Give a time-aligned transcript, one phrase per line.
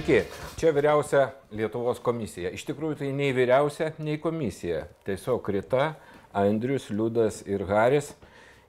[0.00, 0.24] Sveiki,
[0.56, 2.48] čia vyriausia Lietuvos komisija.
[2.56, 4.86] Iš tikrųjų tai nei vyriausia, nei komisija.
[5.04, 5.90] Tiesiog Rita,
[6.32, 8.08] Andrius, Liudas ir Haris.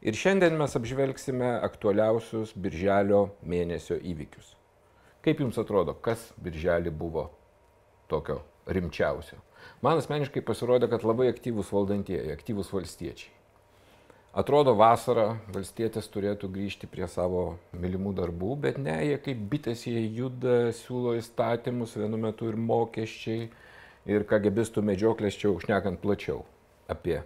[0.03, 4.57] Ir šiandien mes apžvelgsime aktualiausius birželio mėnesio įvykius.
[5.23, 7.29] Kaip jums atrodo, kas birželį buvo
[8.11, 9.39] tokio rimčiausio?
[9.79, 13.31] Man asmeniškai pasirodė, kad labai aktyvus valdantieji, aktyvus valstiečiai.
[14.31, 20.05] Atrodo, vasarą valstietis turėtų grįžti prie savo mylimų darbų, bet ne, jie kaip bitės jie
[20.07, 23.49] juda, siūlo įstatymus, vienu metu ir mokesčiai,
[24.07, 26.45] ir KGBistų medžioklės čia užnekant plačiau
[26.87, 27.17] apie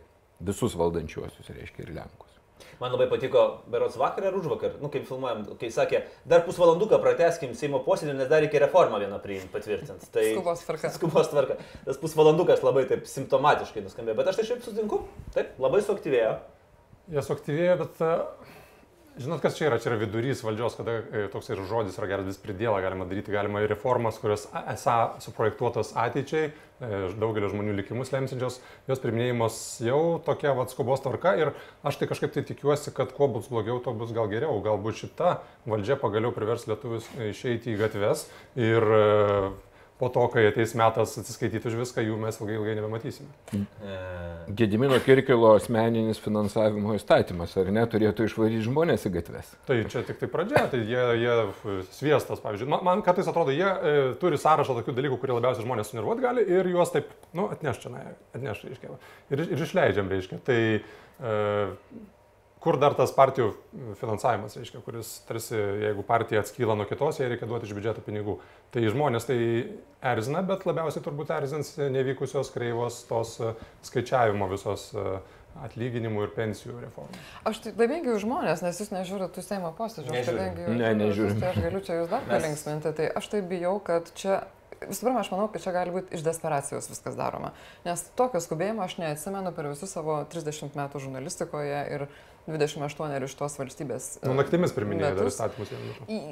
[0.41, 2.33] visus valdančiuosius, reiškia, ir Lenkus.
[2.81, 6.97] Man labai patiko, berots vakar ar už vakar, nu kaip filmuojam, kai sakė, dar pusvalanduką
[7.05, 10.09] prateskim Seimo posėdį, nes dar reikia reformą vieną priimti, patvirtinti.
[10.09, 10.93] Tai skubos tvarka.
[10.97, 11.61] Skubos tvarka.
[11.85, 15.03] Tas pusvalandukas labai taip simptomatiškai nuskambėjo, bet aš tai šiaip sutinku,
[15.37, 16.33] taip, labai suaktyvėjo.
[17.05, 18.13] Jie suaktyvėjo, bet e,
[19.21, 19.77] žinot, kas čia yra?
[19.77, 23.33] Čia yra vidurys valdžios, kada e, toks ir žodis yra geras, vis pridėlą galima daryti,
[23.35, 28.57] galima ir reformas, kurios esą suprojektuotos ateičiai, e, daugelio žmonių likimus lemsinčios,
[28.89, 31.53] jos priminėjimas jau tokia vad skubos tvarka ir
[31.85, 34.57] aš tai kažkaip tai tikiuosi, kad kuo bus blogiau, to bus gal geriau.
[34.65, 35.35] Galbūt šita
[35.69, 38.25] valdžia pagaliau privers lietuvius išeiti į gatves
[38.57, 38.89] ir
[39.99, 43.29] po to, kai ateis metas atsiskaityti už viską, jų mes ilgai ilgai nebematysime.
[43.55, 43.99] E.
[44.59, 49.53] Gedimino Kirkilo asmeninis finansavimo įstatymas, ar ne, turėtų išvaryti žmonės į gatves?
[49.69, 51.37] Tai čia tik tai pradžia, tai jie, jie
[51.95, 52.71] sviestas, pavyzdžiui.
[52.75, 56.43] Man, man kartais atrodo, jie e, turi sąrašą tokių dalykų, kurie labiausiai žmonės sunervuot gali
[56.43, 57.93] ir juos taip, nu, atneš čia,
[58.35, 58.99] atneš, reiškia,
[59.31, 60.41] ir, ir išleidžiam, reiškia.
[60.43, 61.39] Tai e,
[62.65, 63.51] kur dar tas partijų
[63.99, 68.39] finansavimas, reiškia, kuris tarsi, jeigu partija atskyla nuo kitos, jai reikia duoti iš biudžeto pinigų.
[68.73, 69.37] Tai žmonės tai
[70.01, 73.53] erzina, bet labiausiai turbūt erzins nevykusios kreivos tos e,
[73.85, 75.05] skaičiavimo visos e,
[75.67, 77.21] atlyginimų ir pensijų reformų.
[77.47, 80.17] Aš tai laimingi už žmonės, nes jūs nežiūrite tų Seimo posėdžių.
[80.17, 81.37] Aš už ne, nežiūriu.
[81.39, 82.97] Tai aš galiu čia jūs dar palinksminti.
[82.97, 84.41] Tai aš tai bijau, kad čia
[84.75, 87.53] Visų pirma, aš manau, kad čia gali būti iš desperacijos viskas daroma.
[87.85, 92.07] Nes tokio skubėjimo aš neatsimenu per visus savo 30 metų žurnalistikoje ir
[92.47, 94.09] 28 iš tos valstybės.
[94.25, 95.71] Nu, naktimis priminėjo dar įstatymus.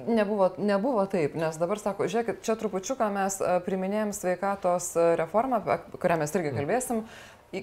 [0.10, 5.64] Nebuvo, nebuvo taip, nes dabar sako, žiūrėkit, čia trupučiuką mes priminėjom sveikatos reformą,
[5.98, 6.60] kurią mes irgi mhm.
[6.62, 7.06] kalbėsim.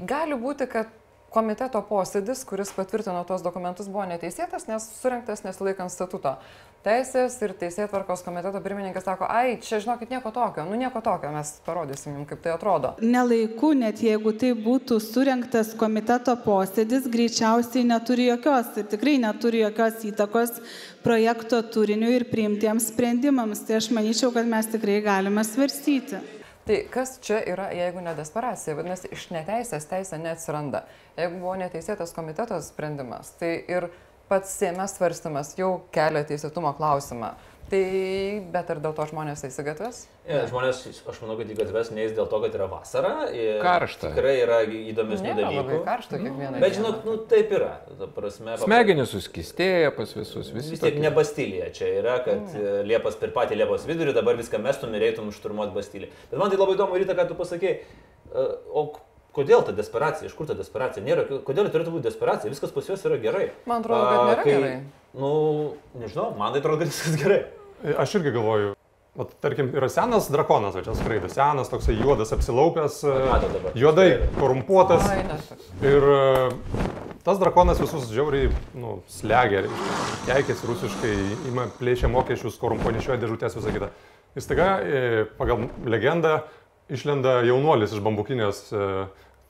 [0.06, 0.91] Gali būti, kad
[1.31, 6.37] komiteto posėdis, kuris patvirtino tos dokumentus, buvo neteisėtas, nes surinktas nesilaikant statuto.
[6.81, 11.53] Teisės ir teisėtvarkos komiteto pirmininkas sako, ai, čia žinokit nieko tokio, nu nieko tokio, mes
[11.67, 12.95] parodysim jums, kaip tai atrodo.
[13.05, 20.01] Nelaiku, net jeigu tai būtų surinktas komiteto posėdis, greičiausiai neturi jokios ir tikrai neturi jokios
[20.09, 20.57] įtakos
[21.05, 23.61] projekto turiniu ir priimtiems sprendimams.
[23.69, 26.40] Tai aš manyčiau, kad mes tikrai galime svarstyti.
[26.69, 28.76] Tai kas čia yra, jeigu ne desperacija?
[28.78, 30.84] Vadinasi, iš neteisės teisė neatsiranda.
[31.16, 33.88] Jeigu buvo neteisėtas komiteto sprendimas, tai ir
[34.31, 37.32] pats Seime svarstymas jau kelia teisėtumo klausimą.
[37.70, 37.82] Tai,
[38.50, 39.98] bet ar dėl to žmonės eis į gatves?
[40.26, 43.12] Ja, žmonės, aš manau, kad į gatves neįs dėl to, kad yra vasara.
[43.62, 44.10] Karšta.
[44.10, 45.60] Tikrai yra įdomesnių dalykų.
[45.60, 46.62] Labai karšta kiekvieną.
[46.64, 47.76] Bet žinok, nu, taip yra.
[48.16, 50.50] Prasme, Smegenys suskistėja pas visus.
[50.50, 52.88] Visi vis tiek ne Bastilija čia yra, kad mm.
[52.91, 56.10] Liepas per patį Liepos vidurį dabar viską mestum ir eitum šturmuoti Bastilį.
[56.32, 57.78] Bet man tai labai įdomu ryte, ką tu pasakėjai.
[58.75, 58.88] O
[59.31, 61.04] Kodėl ta desperacija, iš kur ta desperacija?
[61.06, 62.50] Nėra, kodėl turėtų būti desperacija?
[62.50, 63.44] Viskas pas juos yra gerai.
[63.70, 64.72] Man atrodo, kad nėra A, kai, gerai.
[65.14, 65.31] Nu,
[66.02, 67.38] nežinau, man tai atrodo, kad viskas gerai.
[67.81, 68.75] Aš irgi galvoju,
[69.19, 73.01] Vat, tarkim, yra senas drakonas, va čia skraido, senas, toksai juodas apsilaupęs,
[73.75, 75.03] juodai korumpuotas.
[75.83, 76.21] Ir e,
[77.27, 79.65] tas drakonas visus žiauriai, nu, slegia,
[80.29, 81.15] keikėsi rusiškai,
[81.51, 83.91] ima plėšia mokesčius, korumpuonešioja dėžutės visą kitą.
[84.39, 85.05] Ir staiga, e,
[85.41, 86.39] pagal legendą,
[86.87, 88.91] išlenda jaunuolis iš bambukinės e,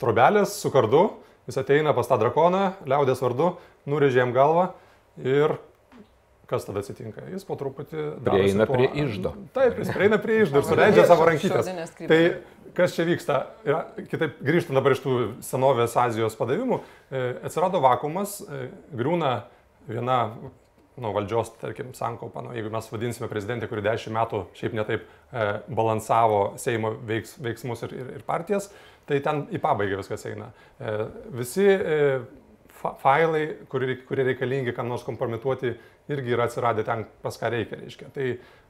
[0.01, 1.11] trobelės su kardu,
[1.45, 3.53] jis ateina pas tą drakoną, liaudės vardu,
[3.85, 4.71] nurežė jam galvą
[5.21, 5.59] ir
[6.51, 7.25] kas tada atsitinka?
[7.31, 8.05] Jis po truputį...
[8.27, 8.77] Prieina po...
[8.77, 9.33] prie išdo.
[9.55, 11.71] Taip, jis prieina prie išdo ir suleidžia savo rankytės.
[11.99, 12.21] Tai
[12.77, 13.41] kas čia vyksta?
[13.67, 15.17] Ja, kitaip grįžtant dabar iš tų
[15.47, 19.35] senovės Azijos padavimų, e, atsirado vakumas, e, griūna
[19.89, 20.23] viena
[21.01, 25.45] nu, valdžios, tarkim, sankaupa, nu, jeigu mes vadinsime prezidentę, kuri dešimt metų šiaip netaip e,
[25.71, 28.69] balansavo Seimo veiks, veiksmus ir, ir, ir partijas,
[29.09, 30.51] tai ten į pabaigą viskas eina.
[30.77, 30.93] E,
[31.39, 32.19] visi e,
[32.81, 35.73] fa failai, kurie, kurie reikalingi kam nors kompromituoti,
[36.09, 37.77] irgi yra atsiradę ten, pas ką reikia.
[37.81, 38.09] Reiškia.
[38.15, 38.27] Tai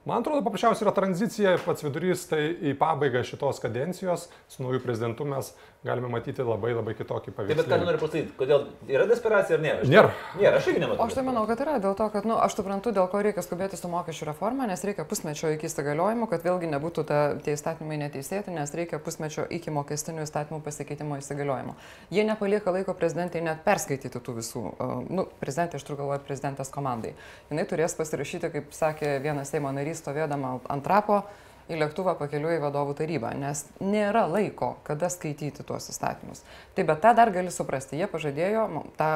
[0.08, 5.26] man atrodo, paprasčiausiai yra tranzicija, pats vidurys, tai į pabaigą šitos kadencijos su nauju prezidentu
[5.28, 5.52] mes
[5.82, 7.58] galime matyti labai labai kitokį pavyzdį.
[7.58, 9.86] Bet ką noriu pasakyti, kodėl yra desperacija ar nėra?
[9.90, 10.10] Nėra.
[10.38, 11.06] Nėra, aš irgi nematau.
[11.08, 13.42] Aš tai manau, kad yra, dėl to, kad, na, nu, aš suprantu, dėl ko reikia
[13.42, 17.98] skubėti su mokesčių reforma, nes reikia pusmečio iki įsigaliojimo, kad vėlgi nebūtų ta, tie įstatymai
[18.04, 21.74] neteisėti, nes reikia pusmečio iki mokestinių įstatymų pasikeitimo įsigaliojimo.
[22.14, 26.70] Jie nepalieka laiko prezidentai net perskaityti tų visų, uh, nu, prezidentė, aš turiu galvoje, prezidentas
[26.70, 27.16] komandai.
[27.50, 31.22] Jis turės pasirašyti, kaip sakė vienas Seimo narys, stovėdama ant trapo
[31.70, 36.42] į lėktuvą pakeliu į vadovų tarybą, nes nėra laiko, kada skaityti tuos įstatymus.
[36.76, 37.98] Tai bet tą dar gali suprasti.
[38.00, 38.66] Jie pažadėjo
[38.98, 39.12] tą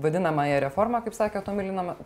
[0.00, 1.44] vadinamąją reformą, kaip sakė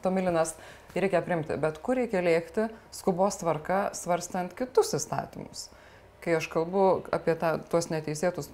[0.03, 0.55] Tomilinas,
[0.95, 1.57] reikia primti.
[1.61, 5.69] Bet kur reikia lėkti skubos tvarka, svarstant kitus įstatymus?
[6.25, 8.51] Kai aš kalbu apie tą, tuos neteisėtus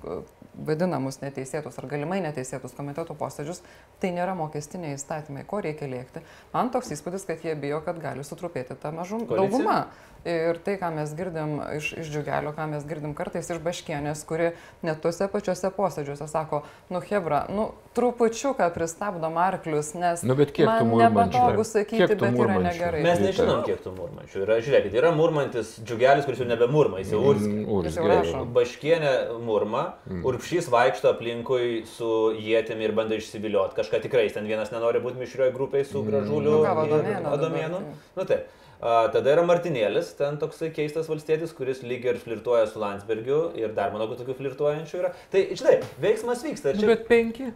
[0.55, 3.62] vadinamus neteisėtus ar galimai neteisėtus komiteto posėdžius,
[4.03, 6.23] tai nėra mokestiniai įstatymai, ko reikia lėkti.
[6.55, 9.85] Man toks įspūdis, kad jie bijo, kad gali sutrupėti ta mažum dauguma.
[10.25, 14.55] Ir tai, ką mes girdim iš, iš džiugelio, ką mes girdim kartais iš baškienės, kuri
[14.87, 21.67] net tuose pačiuose posėdžiuose sako, nu Hebra, nu trupučiuką pristabdom arklius, nes nu, man nepatogu
[21.69, 23.03] sakyti, bet yra negerai.
[23.05, 24.59] Mes nežinom, kiek tų murmančių yra.
[24.65, 28.35] Žiūrėkit, yra murmantis džiugelis, kuris jau nebe murma, jis jau mm, urzi.
[28.56, 30.25] Baškienė murma, mm.
[30.32, 33.77] urpšys vaikšto aplinkui su jėtimi ir bando išsivilioti.
[33.77, 36.11] Kažką tikrai, ten vienas nenori būti mišrioje grupėje su mm.
[36.11, 36.59] gražuliu.
[36.65, 37.87] Nu, Adomėnu.
[38.17, 38.47] Nu, tai.
[38.81, 43.76] A, tada yra Martinėlis, ten toksai keistas valstietis, kuris lyg ir flirtuoja su Landsbergiu ir
[43.76, 45.12] dar manau, kad tokių flirtuojančių yra.
[45.32, 46.75] Tai, žinai, veiksmas vyksta.
[46.75, 46.88] Nu, čia...
[46.88, 47.53] Nu, bet penki.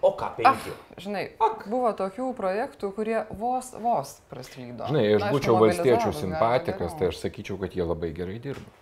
[0.00, 0.72] O ką penki?
[0.72, 1.66] Ah, žinai, Ak.
[1.68, 4.86] buvo tokių projektų, kurie vos, vos praslydo.
[4.88, 8.79] Žinai, aš būčiau valstiečių simpatikas, tai aš sakyčiau, kad jie labai gerai dirba.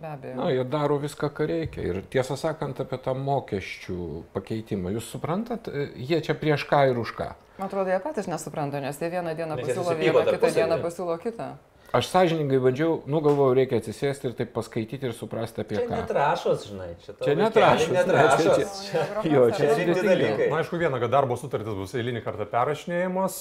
[0.00, 0.34] Be abejo.
[0.36, 1.82] Na, jie daro viską, ką reikia.
[1.84, 3.98] Ir tiesą sakant, apie tą mokesčių
[4.32, 7.26] pakeitimą, jūs suprantat, jie čia prieš ką ir už ką.
[7.60, 11.50] Man atrodo, jie patys nesupranta, nes jie vieną dieną pasiūlo vieną, kitą dieną pasiūlo kitą.
[11.90, 15.96] Aš sąžiningai bandžiau, nu galvojau, reikia atsisėsti ir taip paskaityti ir suprasti apie čia ką.
[15.96, 16.90] Čia netrašos, žinai.
[17.02, 17.90] Čia, čia netrašos.
[17.96, 18.44] netrašos.
[18.44, 20.46] Čia, čia, jo, čia rimti dalykai.
[20.52, 23.38] Na, aišku, viena, kad darbo sutartis bus eilinį kartą perrašinėjimas,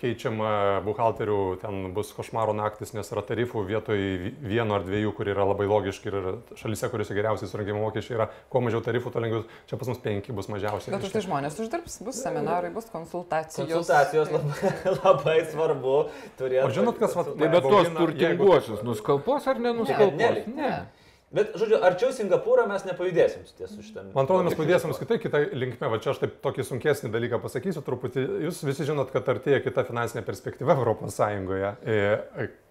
[0.00, 0.52] keičiama
[0.86, 4.00] buhalterių, ten bus košmaro naktis, nes yra tarifų vietoj
[4.40, 6.30] vieno ar dviejų, kur yra labai logiški ir
[6.62, 9.44] šalise, kuriuose geriausiai surinkimo mokesčiai yra, kuo mažiau tarifų, to lengviau.
[9.68, 10.96] Čia pas mus penki bus mažiausiai.
[10.96, 13.68] Bet už tai žmonės uždirbs, bus seminarai, bus konsultacijos.
[13.68, 14.72] Konsultacijos labai,
[15.04, 16.00] labai svarbu
[16.40, 16.64] turėti.
[16.64, 20.18] O žinot, kas vat, tai bet tos turtinguosius nuskalpos ar nenuskalpos?
[20.18, 20.72] Ne, ne.
[20.72, 21.02] ne.
[21.32, 24.02] Bet, žodžiu, arčiau Singapūro mes nepajudėsim su šitą.
[24.12, 25.88] Man atrodo, mes pajudėsim kitai, kitą linkmę.
[25.94, 28.24] Va čia aš taip tokį sunkesnį dalyką pasakysiu truputį.
[28.44, 31.72] Jūs visi žinot, kad artėja kita finansinė perspektyva Europos Sąjungoje.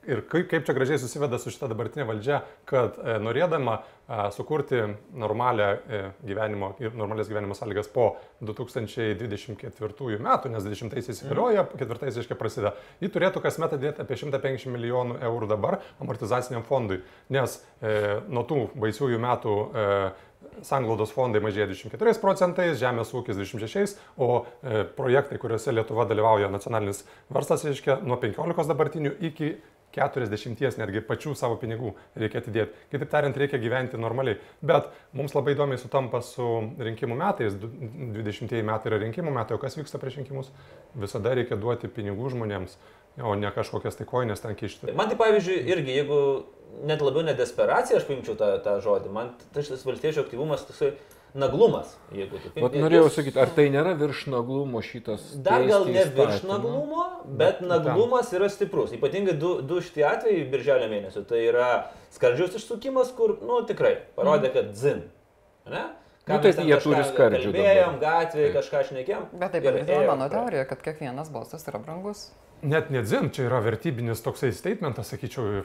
[0.09, 3.83] Ir kaip, kaip čia gražiai susiveda su šita dabartinė valdžia, kad e, norėdama e,
[4.33, 4.80] sukurti
[5.13, 11.83] normalią e, gyvenimo, normalias gyvenimo sąlygas po 2024 metų, nes 20-aisiais įsigalioja, mm.
[11.83, 17.59] 4-aisiais iškai prasideda, ji turėtų kasmet dėti apie 150 milijonų eurų dabar amortizaciniam fondui, nes
[17.62, 19.88] e, nuo tų baisiųjų metų e,
[20.65, 27.03] sanglaudos fondai mažėja 24 procentais, žemės ūkis 26, o e, projektai, kuriuose Lietuva dalyvauja nacionalinis
[27.30, 29.53] verslas, reiškia nuo 15 dabartinių iki
[29.96, 32.86] 40 netgi pačių savo pinigų reikia atidėti.
[32.94, 34.40] Kitaip tariant, reikia gyventi normaliai.
[34.64, 36.48] Bet mums labai įdomiai sutampa su
[36.80, 37.58] rinkimų metais.
[37.60, 40.52] 20 metai yra rinkimų metai, o kas vyksta prieš rinkimus?
[40.96, 42.78] Visada reikia duoti pinigų žmonėms,
[43.22, 44.96] o ne kažkokias tai koinės ten kišti.
[44.98, 46.20] Man tai pavyzdžiui, irgi jeigu
[46.88, 50.94] net labiau ne desperacija, aš paimčiau tą, tą žodį, man tas valstiečių aktyvumas tasai
[51.38, 52.81] naglumas, pinigų.
[52.81, 55.24] Norėjau sakyti, ar tai nėra virš naglumo šitas?
[55.45, 57.06] Dar gal ne virš naglumo,
[57.39, 58.94] bet naglumas yra stiprus.
[58.98, 61.24] Ypatingai du, du šitie atvejai birželio mėnesio.
[61.27, 61.72] Tai yra
[62.15, 65.06] skardžiaus išsukimas, kur, nu tikrai, parodė, kad zin.
[65.72, 65.88] Ne?
[66.27, 67.50] Ką nu, tai jie turi skardžių.
[67.50, 69.27] Kalbėjom, gatvėje kažką šnekėjom.
[69.41, 72.27] Bet taip, bet yra mano teorija, kad kiekvienas balsas yra brangus.
[72.62, 75.63] Net nedzin, čia yra vertybinis toksai statementas, sakyčiau,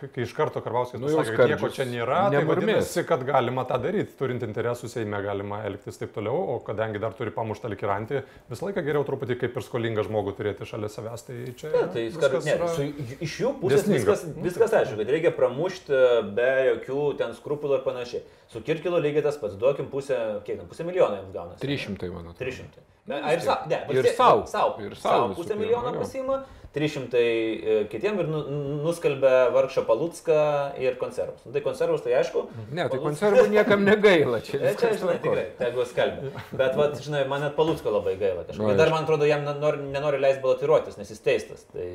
[0.00, 3.78] kai iš karto Karbauskis nu, pasakė, kad nieko čia nėra, tai vadinasi, kad galima tą
[3.84, 8.68] daryti, turint interesų Seime galima elgtis taip toliau, o kadangi dar turi pamuštą likirantį, visą
[8.68, 11.26] laiką geriau truputį kaip ir skolingą žmogų turėti šalia savęs.
[11.28, 11.72] Tai čia...
[11.76, 12.88] Ja, tai skar, ne, su,
[13.22, 14.02] iš jų pusės desninga.
[14.02, 18.24] viskas, viskas aišku, kad reikia pramušti be jokių ten skrupulų ir panašiai.
[18.52, 21.62] Su Kirkilo lygiai tas pats, duokim pusę, kiek ten, pusę milijono jiems gaunasi.
[21.62, 22.40] 300, man atrodo.
[22.42, 22.88] 300.
[23.06, 24.42] Na, ir savo, ne, ir savo.
[24.46, 26.31] Savo, ir savo pusę milijono pasiima,
[26.72, 28.40] 300 e, kitiem ir nu,
[28.80, 30.36] nuskalbė vargšą palutską
[30.80, 31.42] ir konservus.
[31.44, 32.46] Nu, tai konservus tai aišku.
[32.72, 34.40] Ne, tai konservų niekam negaila.
[34.46, 36.32] Čia, e, čia žinai, tikrai, tegu skalbė.
[36.54, 38.46] Bet, vat, žinai, man net palutsko labai gaila.
[38.48, 38.72] Kažkaip.
[38.80, 41.68] Dar man atrodo, jam nenori, nenori leisti balotiruotis, nes jis teistas.
[41.74, 41.90] Tai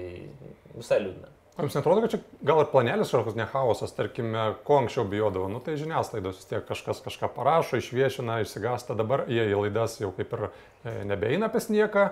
[0.77, 1.33] visai liūdna.
[1.57, 5.61] Jums netrodo, kad čia gal ir planelis kažkoks ne chaosas, tarkime, ko anksčiau bijodavo, nu
[5.63, 10.35] tai žiniasklaidos vis tiek kažkas kažką parašo, išviešina, išsigasta, dabar jie į laidas jau kaip
[10.37, 12.03] ir e, nebeina apie nieką,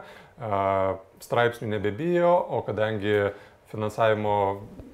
[1.21, 3.13] straipsnių nebebijo, o kadangi
[3.69, 4.33] finansavimo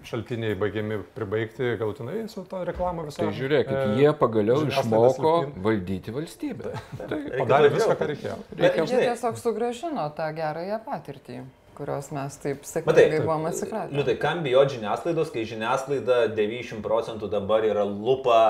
[0.08, 3.24] šaltiniai baigiami pribaigti galutinai su to reklama visą.
[3.24, 6.76] Tai žiūrėkit, e, jie pagaliau išmoko valdyti valstybę.
[7.00, 8.38] Tai padarė viską, ką reikėjo.
[8.60, 11.42] Reikia, jie tiesiog sugražino tą gerąją patirtį
[11.82, 13.96] kurios mes taip sėkmingai buvom atsikratę.
[13.98, 18.42] Liūtai, kam bijo žiniasklaidos, kai žiniasklaida 90 procentų dabar yra lupa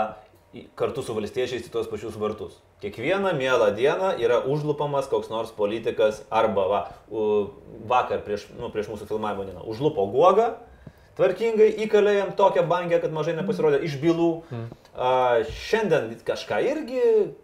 [0.76, 2.58] kartu su valstiečiais į tuos pačius vartus.
[2.84, 6.82] Kiekvieną mielą dieną yra užlupamas koks nors politikas arba va,
[7.88, 10.50] vakar prieš, nu, prieš mūsų filmavimo dieną užlupo guogą,
[11.18, 14.30] tvarkingai įkalė jam tokią bangę, kad mažai nepasirodė iš bylų.
[14.52, 14.70] Mm.
[14.92, 15.10] A,
[15.48, 17.02] šiandien kažką irgi...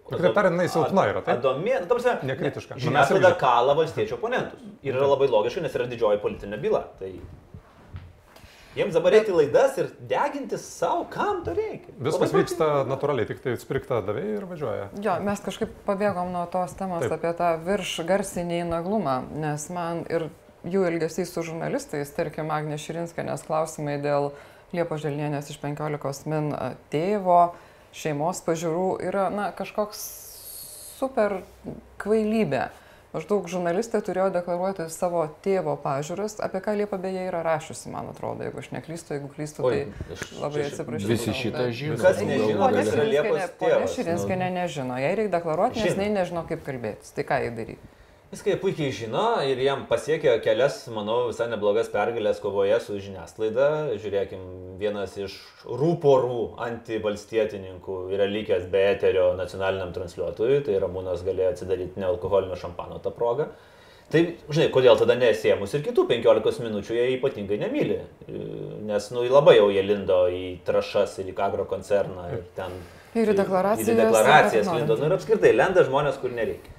[0.09, 1.39] Kitaip tariant, jinai silpna yra, taip?
[1.39, 2.79] Adomė, nu, tamsi, Nekritiška.
[2.83, 4.63] Žiniasklaida kala valstiečių oponentus.
[4.83, 6.83] Ir yra labai logiška, nes yra didžioji politinė byla.
[6.99, 7.11] Tai
[8.77, 11.95] jiems dabar reikia laidas ir deginti savo, kam to reikia.
[12.09, 14.89] Viskas vyksta natūraliai, tik tai sprikta davėjai ir važiuoja.
[15.03, 17.15] Jo, mes kažkaip pabėgom nuo tos temos taip.
[17.17, 20.27] apie tą virš garsinį naglumą, nes man ir
[20.71, 24.31] jų elgesys su žurnalistais, tarkim, Agnė Širinskai, nes klausimai dėl
[24.75, 26.51] Liepo Želnienės iš 15 min
[26.91, 27.53] tėvo,
[27.95, 30.03] šeimos pažiūrų yra, na, kažkoks
[30.97, 31.41] super
[32.01, 32.67] kvailybė.
[33.15, 38.43] Maždaug žurnalistė turėjo deklaruoti savo tėvo pažiūras, apie ką Liepa beje yra rašiusi, man atrodo,
[38.43, 41.09] jeigu aš neklystu, jeigu klystu, tai Oi, labai atsiprašau.
[41.13, 41.97] Visi šitą žino.
[42.03, 43.55] Kas nežino, kas yra Liepos tėvas.
[43.63, 47.15] Ponia Širinskinė nežino, jai reikia deklaruoti, nes jinai nežino, kaip kalbėtis.
[47.15, 47.96] Tai ką jai daryti?
[48.27, 53.67] Viską puikiai žino ir jam pasiekė kelias, manau, visai neblogas pergalės kovoje su žiniasklaida.
[54.03, 54.41] Žiūrėkim,
[54.81, 62.59] vienas iš rūporų antivalstietininkų yra likęs be eterio nacionaliniam transliuotojui, tai Ramūnas galėjo atsidaryti nealkoholinio
[62.59, 63.47] šampano tą progą.
[64.11, 68.01] Tai, žinai, kodėl tada nesėmus ir kitų 15 minučių jie ypatingai nemyli.
[68.91, 72.75] Nes, nu, labai jau jie lindo į trašas ir į Kagro koncerną ir ten.
[73.15, 73.87] Ir į deklaracijas.
[73.87, 74.99] Ir į deklaracijas lindo.
[74.99, 76.75] Nu, ir apskritai lenda žmonės, kur nereikia.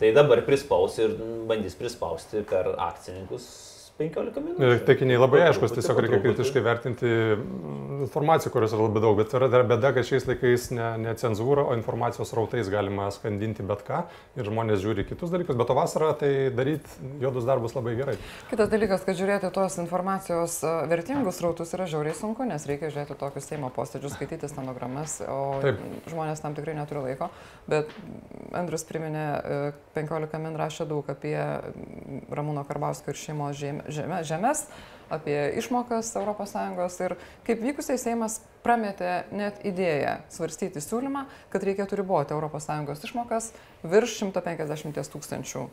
[0.00, 1.12] Tai dabar prispaus ir
[1.44, 3.69] bandys prispausti per akcininkus
[4.00, 4.84] 15 minučių.
[4.88, 9.48] Taikiniai labai aiškus, tiesiog reikia kritiškai vertinti mm, informaciją, kurios yra labai daug, bet yra
[9.52, 14.02] dar bėda, kad šiais laikais ne, ne cenzūra, o informacijos rautais galima skandinti bet ką
[14.40, 18.16] ir žmonės žiūri kitus dalykus, bet o vasarą tai daryti juodus darbus labai gerai.
[18.50, 23.50] Kitas dalykas, kad žiūrėti tos informacijos vertingus rautus yra žiauriai sunku, nes reikia žiūrėti tokius
[23.50, 25.80] Seimo posėdžius, skaityti stenogramas, o Taip.
[26.10, 27.30] žmonės tam tikrai neturi laiko,
[27.70, 27.90] bet
[28.56, 29.26] Andrius priminė
[29.96, 31.36] 15 min rašė daug apie
[32.30, 34.64] Ramūno Karbauskio ir šeimos žemę žemės,
[35.10, 37.16] apie išmokas ES ir
[37.46, 45.12] kaip vykusiai Seimas prametė net idėją svarstyti siūlymą, kad reikėtų riboti ES išmokas virš 150
[45.14, 45.66] tūkstančių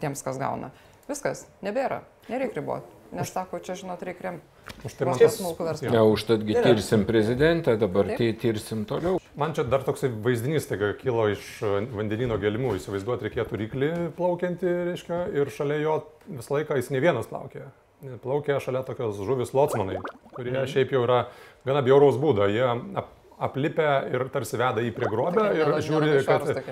[0.00, 0.70] tiems, kas gauna.
[1.10, 2.99] Viskas, nebėra, nereikia riboti.
[3.10, 4.46] Nes sako, čia žinot, reikia remti.
[4.86, 5.90] Už tai man tas smulkų verslą.
[5.92, 9.18] Ne, užtadgi tirsim prezidentą, dabar tai tirsim toliau.
[9.38, 11.48] Man čia dar toksai vaizdinys, taigi kilo iš
[11.90, 15.96] vandenino gelimų, įsivaizduoti reikėtų ryklį plaukiantį, reiškia, ir šalia jo
[16.30, 17.68] visą laiką jis ne vienas plaukia.
[18.22, 19.98] Plaukia šalia tokios žuvis lotsmanai,
[20.32, 20.68] kurie mm.
[20.72, 21.24] šiaip jau yra
[21.66, 22.46] gana bjauraus būdo.
[22.48, 22.64] Jie
[22.96, 23.10] ap,
[23.40, 26.62] aplipę ir tarsi veda jį prie grobio ir žiūri, kad e,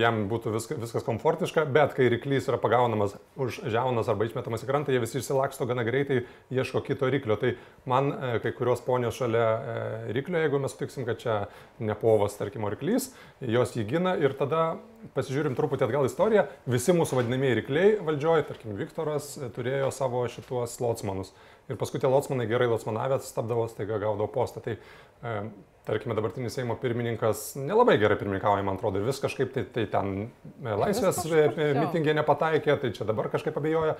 [0.00, 4.70] jam būtų viskas, viskas komfortiška, bet kai ryklys yra pagaunamas už žiaunas arba išmetamas į
[4.70, 6.22] krantą, jie visi išsilaksto gana greitai,
[6.54, 7.38] ieško kito ryklio.
[7.40, 7.54] Tai
[7.90, 9.78] man e, kai kurios ponios šalia e,
[10.16, 11.38] ryklio, jeigu mes sutiksim, kad čia
[11.80, 14.74] ne povas, tarkim, ryklys, jos jį gina ir tada
[15.16, 21.34] pasižiūrim truputį atgal istoriją, visi mūsų vadinamieji rykliai valdžioje, tarkim, Viktoras turėjo savo šituos lotsmanus.
[21.70, 24.60] Ir paskui tie lotsmanai gerai lotsmanavęs tapdavo, staiga gaudavo postą.
[24.64, 25.36] Tai e,
[25.88, 30.76] tarkime, dabartinis Seimo pirmininkas nelabai gerai pirmininkauja, man atrodo, vis kažkaip tai, tai ten e,
[30.84, 31.22] laisvės
[31.80, 33.96] mitingė nepataikė, tai čia dabar kažkaip abejoja.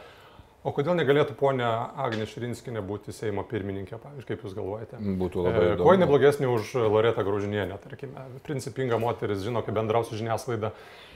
[0.64, 1.68] O kodėl negalėtų ponia
[2.00, 4.97] Agnė Širinskinė būti Seimo pirmininkė, pavyzdžiui, kaip Jūs galvojate?
[5.21, 5.85] Būtų labai įdomu.
[5.85, 8.25] Kuo neblogesnė už Loretą Graužinienę, tarkime.
[8.47, 10.71] Principinga moteris, žino, kaip bendrausi žiniasklaida.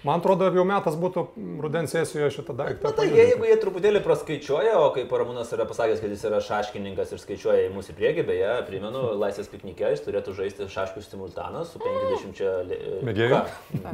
[0.05, 1.25] Man atrodo, jau metas būtų
[1.65, 2.93] rudens sesijoje šitą daiktą.
[2.93, 7.17] Na, tai jeigu jie truputėlį praskaičiuoja, o kaip Ramūnas yra pasakęs, kad jis yra šaškininkas
[7.17, 11.81] ir skaičiuoja į mūsų priekį, beje, primenu, Laisvės piknikė, jis turėtų žaisti šaškių simultaną su
[11.81, 13.41] 50 mėgėjų.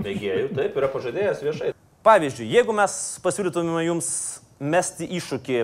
[0.02, 1.74] Mėgėjų, taip, yra pažadėjęs viešai.
[2.04, 2.94] Pavyzdžiui, jeigu mes
[3.24, 4.10] pasiūlytumėme jums
[4.64, 5.58] mesti iššūkį,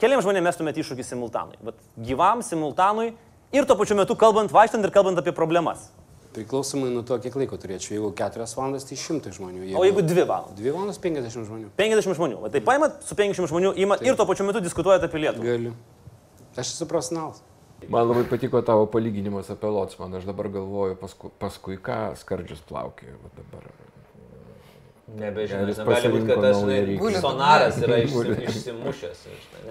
[0.00, 3.10] keliams žmonėms mestumėte iššūkį simultanui, bet gyvam simultanui
[3.54, 5.88] ir tuo pačiu metu kalbant, vaikštant ir kalbant apie problemas.
[6.30, 7.96] Priklausomai nuo to, kiek laiko turėčiau.
[7.96, 9.64] Jeigu 4 valandas, tai 100 žmonių.
[9.64, 10.60] Jeigu, o jeigu 2 valandas?
[10.62, 11.70] 2 valandas 50 žmonių.
[11.80, 12.36] 50 žmonių.
[12.44, 15.48] Va, tai paimat su 50 žmonių, imat ir tuo pačiu metu diskutuojate apie Lietuvą.
[15.48, 15.74] Galiu.
[16.54, 17.42] Aš esu profesionalas.
[17.88, 20.20] Man labai patiko tavo palyginimas apie Lotsmaną.
[20.20, 23.10] Aš dabar galvoju, paskui, paskui ką skardžius plaukė.
[23.34, 23.66] Dabar
[25.18, 29.22] Nebežinau, gali būti, kad tas žinai, sonaras yra išsi, išsimušęs.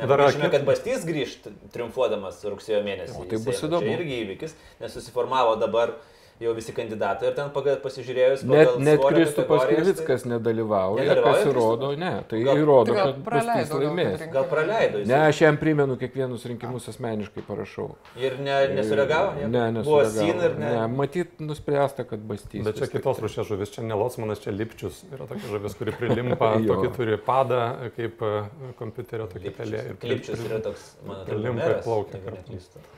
[0.02, 3.16] Nežinau, kad Bastys grįžt triumfuodamas rugsėjo mėnesį.
[3.22, 3.88] O tai bus įdomu.
[3.88, 5.96] Tai irgi įvykis, nes susiformavo dabar
[6.40, 7.50] jau visi kandidatai ir ten
[7.84, 8.44] pasižiūrėjus.
[8.48, 10.32] Net, net Kristupas Krivickas tai...
[10.34, 14.24] nedalyvauja, kas įrodo, ne, tai gal, įrodo, tai kad Bastys laimės.
[14.32, 15.10] Gal praleido jis.
[15.12, 17.90] Ne, aš jam primenu kiekvienus rinkimus asmeniškai parašau.
[18.20, 19.50] Ir ne, nesureagavo?
[19.52, 20.30] Ne, nesureagavo.
[20.30, 20.70] Ir ne.
[20.78, 22.64] ne, matyt, nuspręsta, kad Bastys.
[22.68, 25.04] Bet čia kitos rušės žuvis, čia ne Lotsmanas, čia Lipčius.
[25.12, 27.66] Yra tokia žuvis, kuri prilimpa, tokį turi padą,
[27.98, 28.32] kaip e,
[28.80, 29.84] kompiuterio tokia pelė.
[30.08, 32.98] Lipčius yra toks, man atrodo, prilimpa ir plaukia.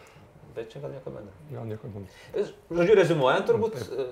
[0.55, 1.31] Bet čia gal nieko bendro.
[1.51, 2.45] Gal nieko bendro.
[2.75, 3.77] Žodžiu, rezumuojant, turbūt.
[3.79, 4.07] e,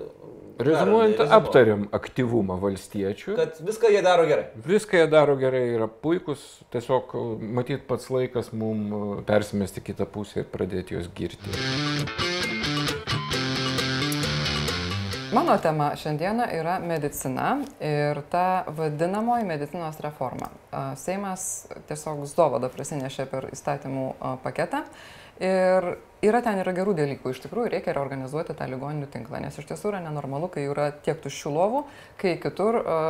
[0.64, 3.36] Rezumuojant, aptariam aktyvumą valstiečių.
[3.36, 4.46] Kad viską jie daro gerai.
[4.64, 7.24] Viską jie daro gerai, yra puikus, tiesiog e,
[7.60, 11.52] matyt pats laikas mums persimesti kitą pusę ir pradėti juos girti.
[15.30, 20.48] Mano tema šiandieną yra medicina ir ta vadinamoji medicinos reforma.
[20.74, 24.08] A, Seimas tiesiog zdovadą prasinešė per įstatymų
[24.42, 24.82] paketą
[25.40, 25.88] ir
[26.20, 27.32] yra ten yra gerų dalykų.
[27.32, 31.20] Iš tikrųjų reikia reorganizuoti tą ligoninių tinklą, nes iš tiesų yra nenormalu, kai yra tiek
[31.24, 31.82] tuščių lovų,
[32.20, 33.00] kai kitur a,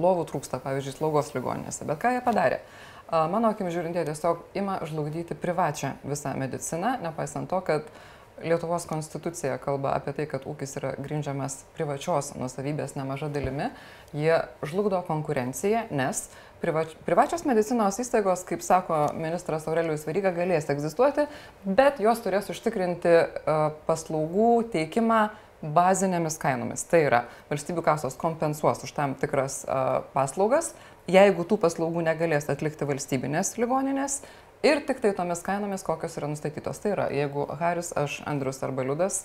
[0.00, 1.86] lovų trūksta, pavyzdžiui, slaugos ligoninėse.
[1.88, 2.62] Bet ką jie padarė?
[3.06, 7.96] A, Mano akim žiūrint, jie tiesiog ima žlugdyti privačią visą mediciną, nepaisant to, kad
[8.36, 13.70] Lietuvos konstitucija kalba apie tai, kad ūkis yra grindžiamas privačios nusavybės nemaža dalimi.
[14.12, 21.26] Jie žlugdo konkurenciją, nes privač, privačios medicinos įstaigos, kaip sako ministras Aurelijus Veryga, galės egzistuoti,
[21.64, 25.20] bet jos turės užtikrinti uh, paslaugų teikimą
[25.76, 26.84] bazinėmis kainomis.
[26.88, 30.74] Tai yra, valstybių kasos kompensuos už tam tikras uh, paslaugas,
[31.10, 34.20] jeigu tų paslaugų negalės atlikti valstybinės ligoninės,
[34.64, 36.80] Ir tik tai tomis kainomis, kokios yra nustatytos.
[36.82, 39.20] Tai yra, jeigu Haris, aš, Andrius arba Liudas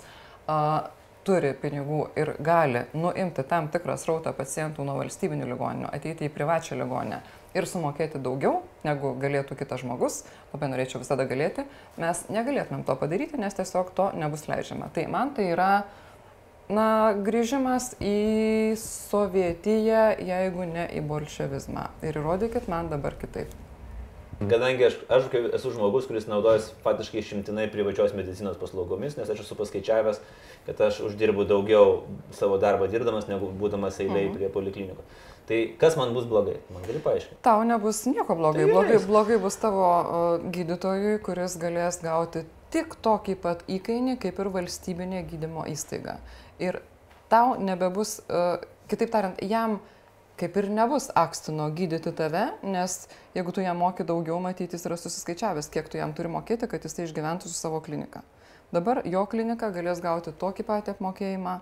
[0.46, 0.92] a,
[1.28, 6.80] turi pinigų ir gali nuimti tam tikrą srautą pacientų nuo valstybinių ligoninių, ateiti į privačią
[6.80, 7.22] ligoninę
[7.58, 10.22] ir sumokėti daugiau, negu galėtų kitas žmogus,
[10.54, 11.66] labai norėčiau visada galėti,
[12.02, 14.92] mes negalėtumėm to padaryti, nes tiesiog to nebus leidžiama.
[14.96, 15.72] Tai man tai yra,
[16.72, 16.88] na,
[17.28, 21.90] grįžimas į sovietiją, jeigu ne į bolševizmą.
[22.08, 23.52] Ir įrodykit man dabar kitaip.
[24.50, 29.56] Kadangi aš, aš esu žmogus, kuris naudojasi faktiškai išimtinai privačios medicinos paslaugomis, nes aš esu
[29.60, 30.22] paskaičiavęs,
[30.66, 34.36] kad aš uždirbu daugiau savo darbą dirbdamas, negu būdamas eiliai Mhm.
[34.38, 35.04] prie poliklinikų.
[35.48, 36.58] Tai kas man bus blogai?
[36.74, 37.42] Man gali paaiškinti.
[37.42, 38.66] Tau nebus nieko blogai.
[38.66, 44.40] Tai Blogai, blogai bus tavo uh, gydytojui, kuris galės gauti tik tokį pat įkainį, kaip
[44.40, 46.18] ir valstybinė gydymo įstaiga.
[46.60, 46.82] Ir
[47.30, 49.80] tau nebebus, uh, kitaip tariant, jam
[50.40, 54.98] kaip ir nebus akstino gydyti tave, nes jeigu tu jam moki daugiau, matyti jis yra
[54.98, 58.24] susiskaičiavęs, kiek tu jam turi mokėti, kad jis tai išgyventų su savo klinika.
[58.72, 61.60] Dabar jo klinika galės gauti tokį patį apmokėjimą,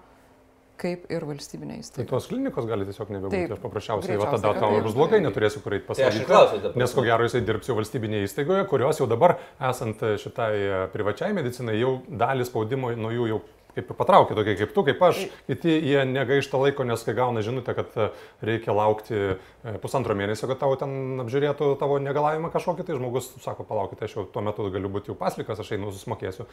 [0.79, 2.07] kaip ir valstybinė Tai įstaiga.
[2.07, 3.35] tos klinikos gali tiesiog nebebūti.
[3.35, 6.27] Taip, Aš paprasčiausiai, va tada tau bus blogai, neturėsiu kur eiti Tai aš ir pasakyti.
[6.29, 10.53] klausiu, ta Nes ko gero jisai dirbs jau valstybinėje įstaigoje, kurios jau dabar, esant šitai
[10.55, 13.41] e, privačiai medicinai, jau dalį spaudimo nuo jų jau
[13.75, 17.75] kaip patraukia, tokie kaip tu, kaip aš, kiti jie negaišta laiko, nes kai gauna žinutę,
[17.77, 18.07] kad e,
[18.49, 19.37] reikia laukti e,
[19.83, 24.25] pusantro mėnesio, kad tavo ten apžiūrėtų tavo negalavimą kažkokį, tai žmogus sako, palaukite, aš jau
[24.33, 26.47] tuo metu galiu būti jau paslikas, aš einu susimokėsiu.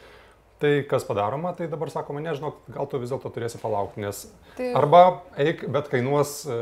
[0.61, 4.23] Tai kas padaroma, tai dabar sakoma, nežinau, gal tu vis dėlto turėsi palaukti, nes
[4.57, 5.03] Tai- arba
[5.37, 6.61] eik, bet kainuos e,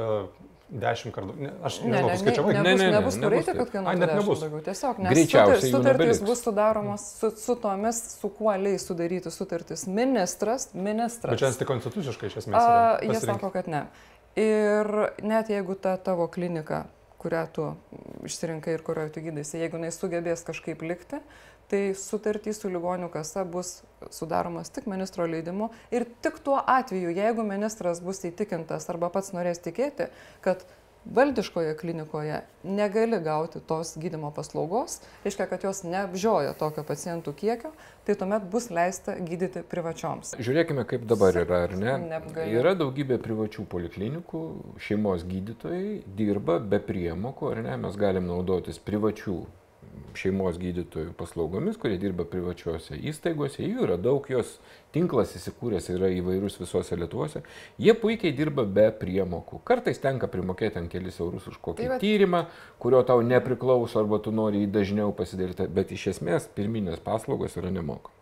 [0.70, 1.36] dešimt kartų.
[1.38, 2.54] Ne, aš Ne, nežinau, ne, paskaičiavai.
[2.54, 3.58] ne, Ne, nebus, ne, ne, nebus taip.
[3.58, 4.40] kad Ai, kainuotų net 10 nebus.
[4.42, 4.62] daugiau.
[4.66, 10.70] Tiesiog, nes Greičiausiai sutartys bus sudaromos su, su tomis, su kuo leis sudaryti sutartys ministras,
[10.74, 11.32] ministras.
[11.32, 12.58] Bet čia antikonstituciškai iš esmės.
[12.60, 13.14] A, yra.
[13.14, 13.86] jie sako, kad ne.
[14.36, 14.90] Ir
[15.24, 16.86] net jeigu ta tavo klinika,
[17.22, 17.70] kurią tu
[18.28, 21.22] išsirinkai ir kurioje tu gydaisi, jeigu jinai sugebės kažkaip likti,
[21.72, 23.80] tai sutartys su ligonių kasa bus
[24.14, 29.62] sudaromas tik ministro leidimu ir tik tuo atveju, jeigu ministras bus įtikintas arba pats norės
[29.66, 30.10] tikėti,
[30.46, 30.66] kad
[31.06, 37.72] valdiškoje klinikoje negali gauti tos gydymo paslaugos, reiškia, kad jos neapžioja tokio pacientų kiekio,
[38.08, 40.34] tai tuomet bus leista gydyti privačioms.
[40.42, 41.98] Žiūrėkime, kaip dabar yra, ar ne?
[42.10, 42.48] Neapgalė.
[42.58, 44.42] Yra daugybė privačių poliklinikų,
[44.88, 47.78] šeimos gydytojai dirba be priemokų, ar ne?
[47.86, 49.38] Mes galim naudotis privačių
[50.18, 53.64] šeimos gydytojų paslaugomis, kurie dirba privačiuose įstaigose.
[53.66, 54.56] Jų yra daug, jos
[54.96, 57.44] tinklas įsikūręs yra įvairius visose Lietuose.
[57.82, 59.62] Jie puikiai dirba be priemokų.
[59.68, 62.46] Kartais tenka primokėti ant kelis eurus už kokį Tai tyrimą,
[62.82, 67.74] kurio tau nepriklauso arba tu nori jį dažniau pasidaryti, bet iš esmės pirminės paslaugos yra
[67.76, 68.22] nemokamos.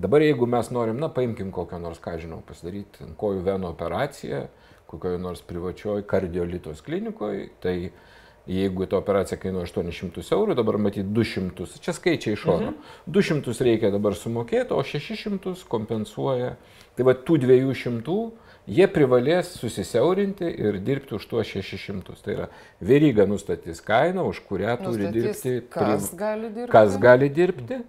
[0.00, 4.46] Dabar jeigu mes norim, na, paimkim kokią nors, ką žinau, pasidaryti kojų venų operaciją,
[4.88, 7.76] kokioje nors privačioj kardiolitos klinikoje, tai
[8.46, 12.72] jeigu ta operacija kainuoja 800 eurų, dabar matyti 200, čia skaičiai iš oro.
[12.72, 12.74] Mhm.
[13.06, 16.56] 200 reikia dabar sumokėti, o 600 kompensuoja.
[16.96, 18.16] Tai va tų 200
[18.68, 22.18] jie privalės susisiaurinti ir dirbti už tuos 600.
[22.22, 22.48] Tai yra
[22.80, 26.70] veryga nustatys kainą, už kurią turi Nustatys, dirbti, kas pri- gali dirbti.
[26.72, 27.80] kas gali dirbti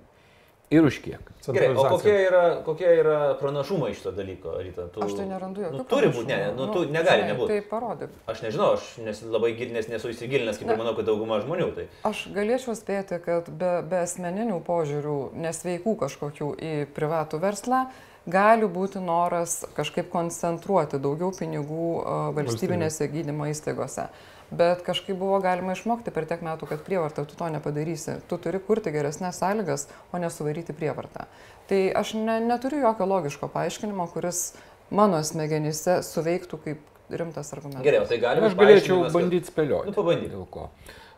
[0.73, 1.29] ir už kiek.
[1.43, 4.87] Gerai, o kokie yra, kokie yra pranašumai šito dalyko, Ryta?
[4.93, 5.79] Tu, Aš tai nerandu jokių.
[5.81, 7.57] Nu, turi būti, ne, nu, tu negali žinai, nebūti.
[7.57, 8.13] Tai parodyk.
[8.31, 11.67] Aš nežinau, aš nes, labai gilinęs nesu įsigilinęs, kaip ir manau, kad dauguma žmonių.
[11.75, 11.87] Tai.
[12.07, 17.85] Aš galėčiau spėti, kad be, be asmeninių požiūrių, nesveikų kažkokių į privatų verslą,
[18.23, 21.89] gali būti noras kažkaip koncentruoti daugiau pinigų
[22.37, 24.07] valstybinėse gydymo įstaigose.
[24.53, 28.19] Bet kažkaip buvo galima išmokti per tiek metų, kad prievartą tu to nepadarysi.
[28.29, 31.25] Tu turi kurti geresnės sąlygas, o nesuvaryti prievartą.
[31.69, 34.51] Tai aš ne, neturiu jokio logiško paaiškinimo, kuris
[34.93, 37.85] mano smegenyse suveiktų kaip rimtas argumentas.
[37.85, 38.51] Gerai, tai galima.
[38.51, 39.89] Aš galėčiau bandyti spėlioti.
[39.89, 40.35] Nu, pabandyk.
[40.35, 40.69] Dėl ko.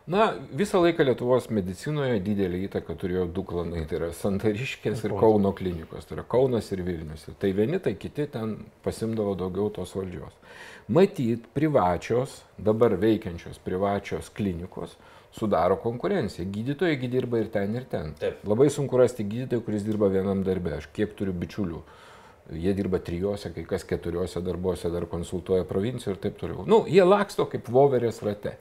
[0.06, 5.50] Na, visą laiką Lietuvos medicinoje didelį įtaką turėjo du klanai, tai yra Santariškės ir Kauno
[5.56, 7.24] klinikos, tai yra Kaunas ir Vilnius.
[7.42, 8.52] Tai vieni, tai kiti ten
[8.86, 10.36] pasimdavo daugiau tos valdžios.
[10.88, 14.94] Matyt, privačios, dabar veikiančios privačios klinikos
[15.34, 16.46] sudaro konkurenciją.
[16.52, 18.12] Gydytojai dirba ir ten, ir ten.
[18.20, 18.44] Taip.
[18.46, 20.76] Labai sunku rasti gydytoją, kuris dirba vienam darbė.
[20.78, 21.82] Aš kiek turiu bičiulių.
[22.54, 26.62] Jie dirba trijose, kai kas keturiose darbuose, dar konsultuoja provincijoje ir taip toliau.
[26.70, 28.54] Nu, jie laksto kaip voverės rate.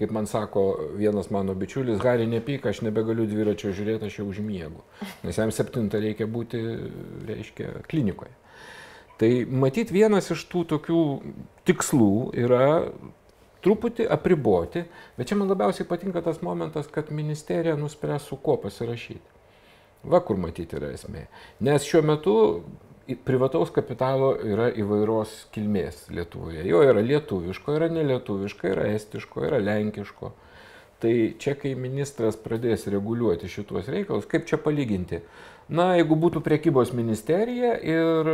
[0.00, 0.62] Kaip man sako
[0.96, 4.80] vienas mano bičiulis, Harry nepyk, aš nebegaliu dviračio žiūrėti, aš jau užmiegu.
[5.26, 6.62] Nes jam septintą reikia būti,
[7.28, 8.32] reiškia, klinikoje.
[9.20, 11.00] Tai matyt, vienas iš tų tokių
[11.68, 12.66] tikslų yra
[13.60, 14.86] truputį apriboti,
[15.18, 19.36] bet čia man labiausiai patinka tas momentas, kad ministerija nuspręs su kuo pasirašyti.
[20.08, 21.26] Va kur matyti yra esmė.
[21.60, 22.36] Nes šiuo metu
[23.28, 26.64] privataus kapitalo yra įvairios kilmės Lietuvoje.
[26.68, 30.32] Jo yra lietuviško, yra nelietuviško, yra estiško, yra lenkiško.
[31.00, 35.22] Tai čia, kai ministras pradės reguliuoti šituos reikalus, kaip čia palyginti?
[35.72, 38.32] Na, jeigu būtų priekybos ministerija ir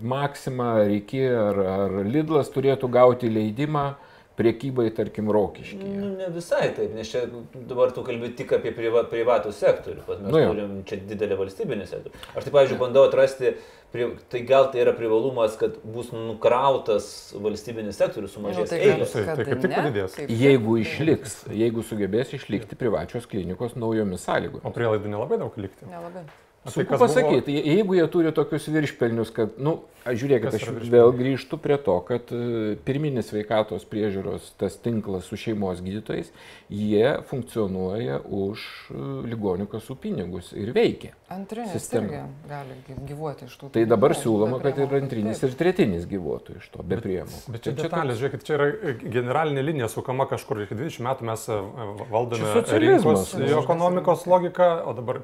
[0.00, 3.92] Maxima, Reikė ar, ar Lidlas turėtų gauti leidimą
[4.34, 5.86] priekybai, tarkim, rokiškai.
[5.94, 7.22] Nu, ne visai taip, nes čia
[7.54, 11.86] dabar tu kalbi tik apie priva, privatų sektorių, bet mes nu, turim čia didelį valstybinį
[11.90, 12.22] sektorių.
[12.34, 13.54] Aš taip, pavyzdžiui, bandau atrasti,
[14.32, 17.06] tai gal tai yra privalumas, kad bus nukrautas
[17.44, 19.14] valstybinis sektorius, sumažės tai eilės.
[19.14, 20.16] Tai, tai kaip tik padidės.
[20.42, 24.66] Jeigu išliks, jeigu sugebės išlikti privačios klinikos naujomis sąlygomis.
[24.66, 25.86] O prielaidų nelabai daug likti.
[25.86, 26.26] Nelabai.
[26.64, 27.74] Sunku pasakyti, buvo...
[27.74, 29.74] jeigu jie turi tokius viršpelnius, kad, na, nu,
[30.12, 35.80] žiūrėkit, aš vėl grįžtu prie to, kad e, pirminis sveikatos priežiūros tas tinklas su šeimos
[35.84, 36.30] gydytojais,
[36.72, 39.00] jie funkcionuoja už e,
[39.30, 41.14] ligonių kasų pinigus ir veikia.
[41.34, 42.76] Antrinis irgi gali
[43.08, 43.70] gyvuoti iš tų.
[43.74, 45.50] Tai dabar siūloma, kad ir antrinis Taip.
[45.50, 47.40] ir tretinis gyvuotų iš to, be priemų.
[47.48, 51.28] Bet, bet čia detalės, žiūrėkit, čia yra e, generalinė linija sukama kažkur, iki 20 metų
[51.30, 51.48] mes
[52.12, 52.52] valdome
[52.84, 55.22] rinkos ekonomikos logiką, o dabar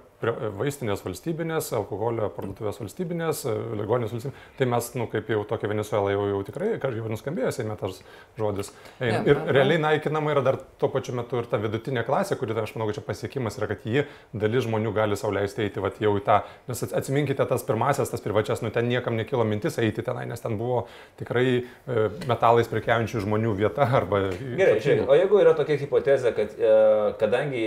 [0.56, 3.44] vaistinės valstybinės, alkoholio parduotuvės valstybinės,
[3.78, 4.46] ligoninės valstybinės.
[4.58, 8.00] Tai mes, nu, kaip jau tokia Venezuela jau, jau tikrai, kažkaip nuskambėjo, seime tas
[8.38, 8.72] žodis.
[9.00, 12.74] Ja, ir realiai naikinama yra dar tuo pačiu metu ir ta vidutinė klasė, kuri, aš
[12.76, 16.40] manau, čia pasiekimas yra, kad ji dalis žmonių gali sauliaisti eiti vat, jau į tą,
[16.68, 20.58] nes atsiminkite tas pirmasias, tas privačias, nu ten niekam nekilo mintis eiti tenai, nes ten
[20.60, 20.84] buvo
[21.20, 24.26] tikrai e, metalais prekiaujančių žmonių vieta arba...
[24.34, 26.74] Gerai, žiūrėk, o jeigu yra tokia hipotezė, kad e,
[27.20, 27.64] kadangi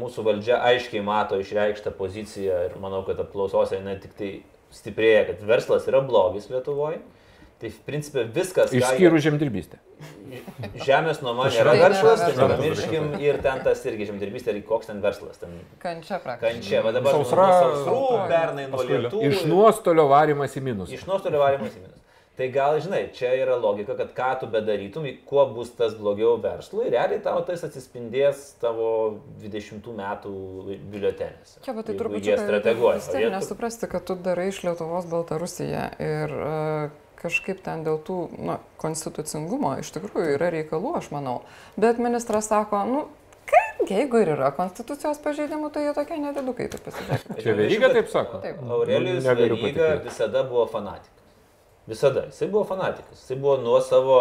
[0.00, 4.30] mūsų valdžia aiškiai mato išreikštą poziciją ir manau, kad apklausose ne tik tai
[4.72, 7.02] stiprėja, kad verslas yra blogis Lietuvoje.
[7.62, 8.72] Tai principė viskas.
[8.74, 9.28] Išskyrus jie...
[9.28, 9.78] žemdirbystę.
[10.82, 15.38] Žemės nuoma nėra verslas, tai nepamirškim ir ten tas irgi žemdirbystė, ir koks ten verslas.
[15.38, 15.54] Ten...
[15.82, 16.56] Kančia praktiškai.
[16.56, 18.00] Kančia, va dabar sausra, sausrų,
[18.32, 19.22] pernai nuo lietų.
[19.28, 20.90] Iš nuostolio varimas į minus.
[20.96, 22.01] Iš nuostolio varimas į minus.
[22.32, 26.86] Tai gal, žinai, čia yra logika, kad ką tu bedarytum, kuo bus tas blogiau verslui,
[26.88, 28.86] realiai tavo tas atsispindės tavo
[29.42, 30.32] 20 metų
[30.94, 31.60] biuletenėse.
[31.60, 33.04] Čia, bet tai turbūt jie strateguoja.
[33.12, 38.56] Tai nesuprasti, kad tu darai iš Lietuvos Baltarusiją ir uh, kažkaip ten dėl tų nu,
[38.80, 41.42] konstitucingumo iš tikrųjų yra reikalų, aš manau.
[41.76, 43.06] Bet ministras sako, nu,
[43.92, 47.42] jeigu ir yra konstitucijos pažeidimų, tai jie tokie nedidukai, taip pasižiūrėkite.
[47.44, 48.40] Čia Veryga taip sako?
[48.44, 48.62] Taip.
[48.78, 51.21] Aurelijus Veryga visada buvo fanatikas.
[51.88, 52.26] Visada.
[52.30, 53.20] Jisai buvo fanatikas.
[53.20, 54.18] Jisai buvo nuo savo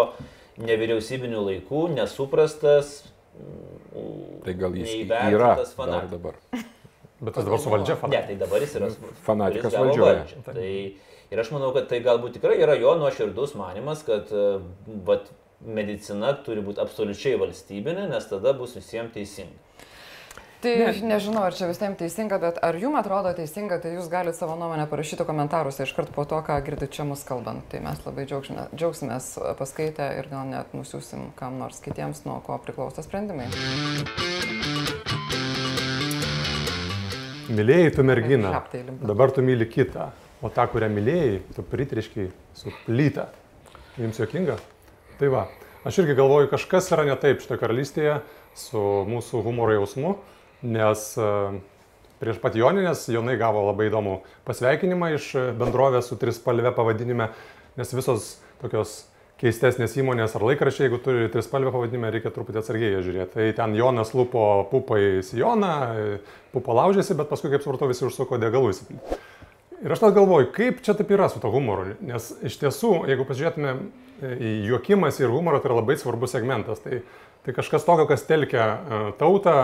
[0.61, 3.01] nevyriausybinių laikų nesuprastas.
[4.45, 6.39] Tai gal jis yra dar dabar.
[7.21, 8.15] Bet tas dabar su valdžia fanatikas.
[8.15, 8.89] Ne, tai dabar jis yra
[9.27, 10.41] fanatikas valdžioje.
[10.47, 10.71] Tai,
[11.31, 14.31] ir aš manau, kad tai galbūt tikrai yra jo nuoširdus manimas, kad
[15.05, 15.29] vat,
[15.61, 19.70] medicina turi būti absoliučiai valstybinė, nes tada bus visiems teisinga.
[20.61, 20.91] Tai ne.
[21.09, 24.83] nežinau, ar čia visiems teisinga, bet ar jums atrodo teisinga, tai jūs galite savo nuomonę
[24.91, 27.63] parašyti komentaruose iškart po to, ką girdite čia mus kalbant.
[27.71, 32.59] Tai mes labai džiaugsimės, džiaugsimės paskaitę ir gal net nusiųsim kam nors kitiems, nuo ko
[32.61, 33.47] priklauso sprendimai.
[37.49, 38.53] Mylėjai tu merginą,
[39.01, 40.11] dabar tu myli kitą,
[40.45, 42.29] o tą, kurią mylėjai, tu pritriškiai
[42.61, 43.31] su plyta.
[43.97, 44.61] Jums jokinga?
[45.17, 45.47] Tai va,
[45.89, 48.19] aš irgi galvoju, kažkas yra ne taip šitoje karalystėje
[48.53, 50.19] su mūsų humoro jausmu
[50.61, 51.29] nes e,
[52.21, 57.31] prieš pat Joninės Jonai gavo labai įdomų pasveikinimą iš bendrovės su trispalve pavadinime,
[57.79, 59.01] nes visos tokios
[59.41, 63.33] keistesnės įmonės ar laikrašiai, jeigu turi trispalvę pavadinimą, reikia truputį atsargiai žiūrėti.
[63.33, 65.73] Tai ten Jonas lupo pupai Sijoną,
[66.53, 69.17] pupa laužėsi, bet paskui, kaip supratau, visi užsuko degalų įsipilti.
[69.81, 73.25] Ir aš net galvoju, kaip čia taip yra su to humoru, nes iš tiesų, jeigu
[73.25, 73.71] pasižiūrėtume
[74.21, 76.83] į juokimas ir humorą, tai yra labai svarbus segmentas.
[76.83, 77.01] Tai,
[77.45, 79.55] tai kažkas tokio, kas telkia e, tautą,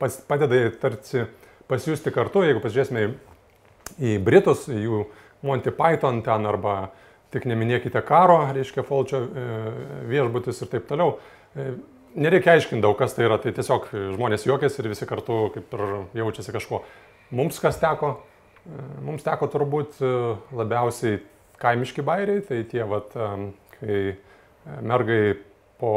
[0.00, 1.26] pas, padeda tarsi
[1.70, 3.10] pasijusti kartu, jeigu pasižiūrėsime į,
[3.96, 5.04] į Britus, jų
[5.46, 6.76] Monty Python ten arba
[7.34, 9.50] tik neminėkite karo, reiškia Folčio e,
[10.10, 11.16] viešbutis ir taip toliau
[12.16, 15.84] nereikia aiškinti daug, kas tai yra, tai tiesiog žmonės juokiasi ir visi kartu kaip ir
[16.20, 16.82] jaučiasi kažko.
[17.36, 18.12] Mums kas teko,
[19.04, 19.98] mums teko turbūt
[20.56, 21.20] labiausiai
[21.60, 23.12] kaimiški bairiai, tai tie, vat,
[23.76, 24.00] kai
[24.84, 25.36] mergai
[25.80, 25.92] po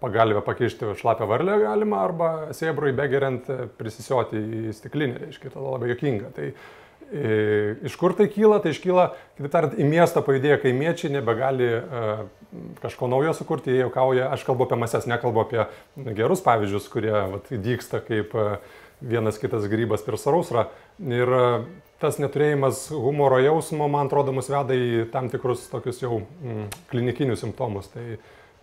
[0.00, 6.32] pagalbę pakeisti šlapę varlę galima arba sėbrui begeriant prisisioti į stiklinę, reiškia, tada labai jokinga.
[6.36, 6.52] Tai
[7.10, 8.60] Iš kur tai kyla?
[8.62, 12.20] Tai iškyla, kitaip tariant, į miestą pajudėję kaimiečiai nebegali uh,
[12.82, 15.64] kažko naujo sukurti, jie jaukauja, aš kalbu apie mases, nekalbu apie
[16.14, 18.60] gerus pavyzdžius, kurie vat, dyksta kaip uh,
[19.02, 20.68] vienas kitas grybas per sarausrą.
[21.02, 21.66] Ir uh,
[21.98, 27.42] tas neturėjimas humoro jausmo, man atrodo, mus veda į tam tikrus tokius jau mm, klinikinius
[27.42, 27.90] simptomus.
[27.90, 28.20] Tai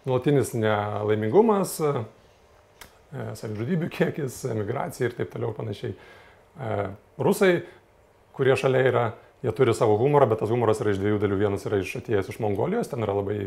[0.07, 2.03] nuolatinis nelaimingumas, uh,
[3.11, 5.93] savižudybių kiekis, emigracija ir taip toliau panašiai.
[7.23, 7.51] Rusai
[8.37, 9.05] kurie šalia yra,
[9.43, 11.37] jie turi savo humorą, bet tas humoras yra iš dviejų dalių.
[11.41, 13.37] Vienas yra iš atėjęs iš Mongolijos, ten yra labai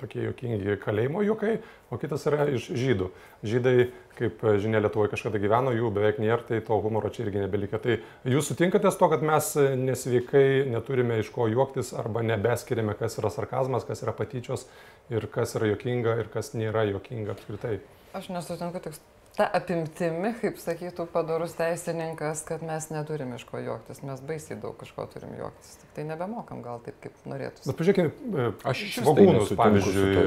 [0.00, 1.58] tokie jokingi kalėjimo juokai,
[1.92, 3.10] o kitas yra iš žydų.
[3.44, 3.74] Žydai,
[4.18, 7.80] kaip žinia, Lietuvoje kažkada gyveno, jų beveik nėra, tai to humoro čia irgi nebelikia.
[7.82, 7.98] Tai
[8.34, 9.50] jūs sutinkate su to, kad mes
[9.84, 14.68] nesveikai neturime iš ko juoktis arba nebeskiriame, kas yra sarkazmas, kas yra patyčios
[15.12, 17.80] ir kas yra jokinga ir kas nėra jokinga apskritai.
[18.14, 18.96] Aš nesutinku tik
[19.34, 24.76] ta apimtimi, kaip sakytų padarus teisininkas, kad mes neturim iš ko juoktis, mes baisiai daug
[24.78, 27.66] kažko turim juoktis, tik tai nebemokam gal taip, kaip norėtųsi.
[27.66, 30.22] Bet pažiūrėkime, aš iš svagūnus, pavyzdžiui,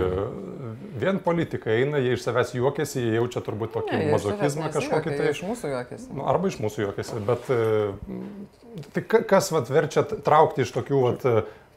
[0.99, 5.31] vien politikai eina, jie iš savęs juokiasi, jie jaučia turbūt tokį ne, mazokizmą kažkokį tai.
[5.31, 6.11] Iš mūsų juokiasi.
[6.11, 7.47] Nu, arba iš mūsų juokiasi, bet
[8.91, 11.27] tai kas vat, verčia traukti iš tokių vat,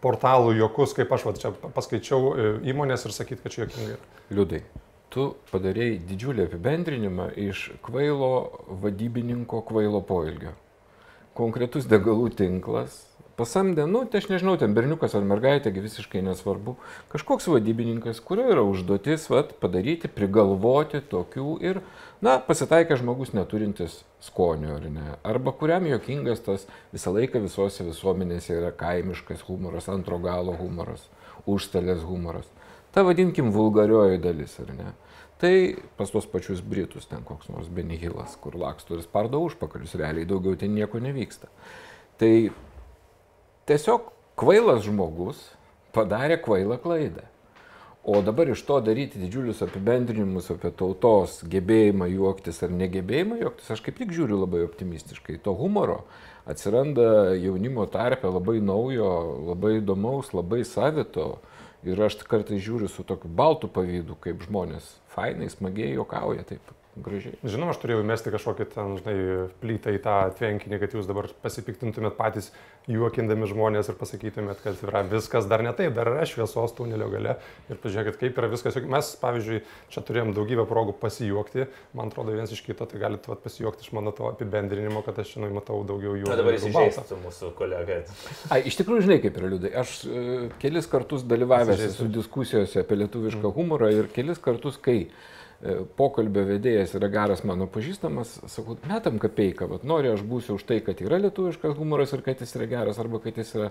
[0.02, 3.98] portalų juokus, kaip aš vat, čia paskaičiau e, įmonės ir sakyti, kad čia juokingai.
[4.32, 4.64] Liūdai
[5.10, 8.32] tu padarėjai didžiulį apibendrinimą iš kvailo
[8.82, 10.54] vadybininko kvailo poilgio.
[11.36, 12.98] Konkretus degalų tinklas,
[13.38, 16.76] pasamdė, nu, tai aš nežinau, ten berniukas ar mergaitė, visiškai nesvarbu,
[17.12, 21.80] kažkoks vadybininkas, kurio yra užduotis vat, padaryti, prigalvoti tokių ir,
[22.24, 28.58] na, pasitaikė žmogus neturintis skonio ar ne, arba kuriam jokingas tas visą laiką visose visuomenėse
[28.58, 31.06] yra kaimiškas humoras, antro galo humoras,
[31.48, 32.50] užstalės humoras
[32.94, 34.92] ta vadinkim vulgarioji dalis, ar ne?
[35.40, 35.54] Tai
[35.96, 40.58] pas tos pačius Britus ten koks nors Benihilas, kur laksto ir spardo užpakalius, realiai daugiau
[40.60, 41.48] ten nieko nevyksta.
[42.20, 42.32] Tai
[43.70, 45.40] tiesiog kvailas žmogus
[45.96, 47.24] padarė kvailą klaidą.
[48.04, 53.82] O dabar iš to daryti didžiulius apibendrinimus apie tautos gebėjimą juoktis ar negebėjimą juoktis, aš
[53.84, 55.36] kaip tik žiūriu labai optimistiškai.
[55.44, 55.98] To humoro
[56.48, 59.10] atsiranda jaunimo tarpe labai naujo,
[59.50, 61.42] labai įdomaus, labai savito,
[61.88, 67.38] Ir aš kartais žiūriu su tokiu baltu pavydu, kaip žmonės fainai, smagiai juokauja taip gražiai.
[67.44, 69.16] Žinoma, aš turėjau mesti kažkokį ten, žinai,
[69.62, 72.50] plytą į tą tvenkinį, kad jūs dabar pasipiktintumėt patys
[72.90, 77.36] juokindami žmonės ir pasakytumėt, kad yra viskas dar ne taip, dar yra šviesos tunelio gale
[77.70, 78.78] ir pažiūrėkit, kaip yra viskas.
[78.90, 79.60] Mes, pavyzdžiui,
[79.92, 84.14] čia turėjom daugybę progų pasijuokti, man atrodo, vienas iš kito, tai galite pasijuokti iš mano
[84.16, 86.30] to apibendrinimo, kad aš šiandien matau daugiau jų.
[86.30, 88.00] Na dabar įsižeistų mūsų kolega.
[88.50, 89.74] Ai, iš tikrųjų, žinai, kaip yra liūdai.
[89.84, 90.24] Aš e,
[90.62, 95.04] kelis kartus dalyvavęs esu diskusijose apie lietuvišką humorą ir kelis kartus, kai
[95.96, 100.78] pokalbio vedėjas yra geras mano pažįstamas, sakau, metam kapeiką, bet noriu aš būsiu už tai,
[100.84, 103.68] kad yra lietuviškas humoras ir kad jis yra geras, arba kad jis yra,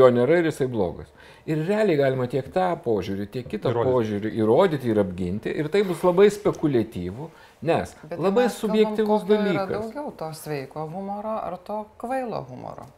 [0.00, 1.12] jo nėra ir jisai blogas.
[1.46, 3.94] Ir realiai galima tiek tą požiūrį, tiek kitą įrodyti.
[3.94, 7.30] požiūrį įrodyti ir apginti, ir tai bus labai spekuliatyvų,
[7.70, 9.62] nes bet labai subjektyvus dalykas.
[9.62, 12.90] Yra daugiau to sveiko humoro ar to kvailo humoro?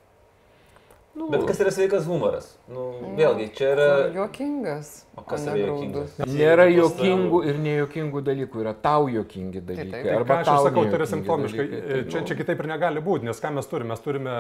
[1.11, 2.53] Nu, Bet kas yra sveikas humoras?
[2.71, 2.85] Nu,
[3.19, 3.87] vėlgi, čia yra...
[4.15, 4.91] Juokingas.
[5.19, 6.13] O kas yra juokingas?
[6.31, 9.91] Nėra juokingų ir nejokingų dalykų, yra tau juokingi dalykai.
[9.91, 10.21] Taip, taip.
[10.21, 11.67] Arba aš sakau, tai yra simptomiškai.
[11.73, 13.91] Taip, čia, čia kitaip ir negali būti, nes ką mes turime?
[13.91, 14.37] Mes turime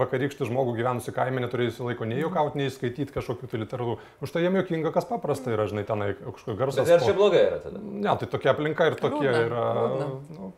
[0.00, 3.94] vakarykštį žmogų gyvenusi kaime, neturėjusi laiko nei juokauti, nei skaityti kažkokių tai literatūrų.
[4.26, 6.82] Už tai jiem juokinga, kas paprasta yra, žinai, tenai kažkokia garsas.
[6.82, 7.78] Bet ar čia blogai yra tada?
[7.78, 9.46] Ne, tai tokia aplinka ir tokie Liūdna.
[9.46, 9.68] yra.
[9.78, 10.10] Liūdna.
[10.34, 10.50] Nu,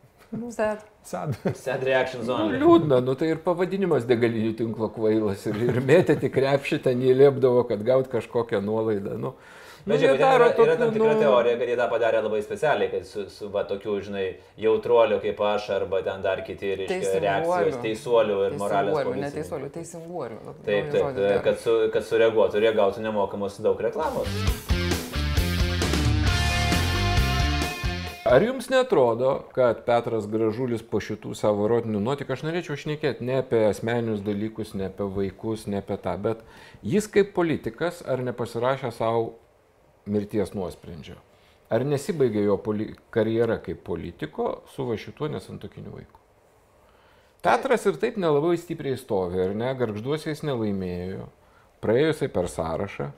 [0.50, 0.84] Sad.
[1.04, 1.36] Sad.
[1.54, 2.56] Sad reaction zone.
[2.56, 7.66] Nu, liūdna, nu tai ir pavadinimas degalinių tinklo kvailas ir, ir mėtėti krepšį ten įlėpdavo,
[7.68, 9.18] kad gaut kažkokią nuolaidą.
[9.20, 9.34] Nu,
[9.82, 11.22] Bet nu, žiūrėk, yra, tokių, yra tam tikra nu...
[11.24, 14.26] teorija, kad jie tą padarė labai specialiai, kad su, su va, tokiu, žinai,
[14.62, 18.94] jautruoliu kaip aš arba ten dar kiti reiškia, reakcijos, teisuolių ir moralės.
[18.94, 20.38] Teisuolių, ne teisuolių, teisinguolių.
[20.68, 21.18] Taip, taip,
[21.48, 24.91] kad, su, kad sureaguotų ir jie gautų nemokamos daug reklamos.
[28.32, 33.34] Ar jums netrodo, kad Petras Gražulis po šitų savo erotinių nuotikų, aš norėčiau šnekėti ne
[33.42, 36.40] apie asmeninius dalykus, ne apie vaikus, ne apie tą, bet
[36.80, 39.26] jis kaip politikas ar nepasirašė savo
[40.08, 41.18] mirties nuosprendžio?
[41.68, 42.56] Ar nesibaigė jo
[43.12, 46.24] karjera kaip politiko su va šituo nesantokiniu vaiku?
[47.44, 51.28] Petras ir taip nelabai stipriai stovi, ar ne, garžduosiais nelaimėjo,
[51.84, 53.12] praėjusiai per sąrašą.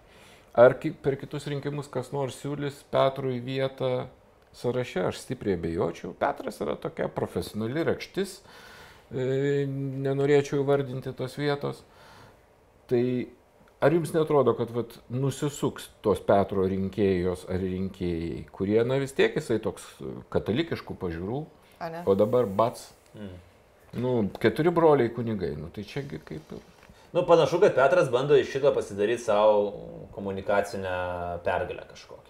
[0.58, 0.74] Ar
[1.06, 4.08] per kitus rinkimus kas nors siūlys Petrui vietą
[4.54, 6.14] sąraše, aš stipriai bejočiau.
[6.18, 8.38] Petras yra tokia profesionali rakštis,
[9.10, 9.64] e,
[10.06, 11.82] nenorėčiau įvardinti tos vietos.
[12.90, 13.04] Tai
[13.84, 19.34] ar jums netrodo, kad vat, nusisuks tos Petro rinkėjos ar rinkėjai, kurie, na vis tiek
[19.36, 19.86] jisai toks
[20.34, 21.40] katalikiškų pažiūrų,
[22.04, 22.92] o dabar bats.
[23.14, 23.34] Mm.
[23.94, 26.62] Nu, keturi broliai kunigai, nu tai čiagi kaip ir.
[27.14, 30.94] Nu, panašu, kad Petras bando iš šito pasidaryti savo komunikacinę
[31.44, 32.23] pergalę kažkokią.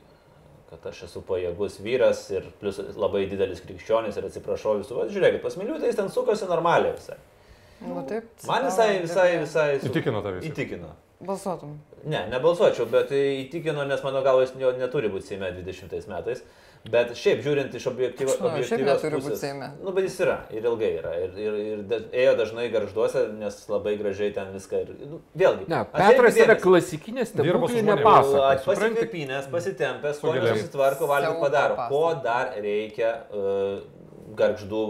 [0.74, 4.98] Kad aš esu pajėgus vyras ir plus labai didelis krikščionis ir atsiprašau visų.
[4.98, 7.18] Va, žiūrėkit, pasmiliu, tai jis ten sukasi normaliai visai.
[7.84, 9.68] Nu, taip, Man visai, visai, visai.
[9.78, 9.92] Su...
[9.92, 10.46] Įtikino tavęs.
[10.48, 10.90] Įtikino.
[11.24, 11.76] Balsuotum.
[12.10, 16.42] Ne, nebalsuočiau, bet įtikino, nes mano galva jis neturi būti Seime 20 metais.
[16.92, 19.38] Bet šiaip žiūrint iš objektyvos nu, objektyvios pusės.
[19.40, 19.70] Seime.
[19.81, 21.14] Nu, bet jis yra ir ilgai yra.
[21.16, 24.83] Ir, ir, ir da, ėjo dažnai garžduose, nes labai gražiai ten viską.
[24.85, 25.64] Ir, nu, vėlgi.
[25.73, 28.61] Ne, Petras yra klasikinės stebuklinė pasaka.
[28.68, 31.88] Pasikvėpinės, pasitempęs, skonį susitvarko, valgyt padaro.
[31.88, 33.81] Ko dar reikia uh,
[34.38, 34.81] garždų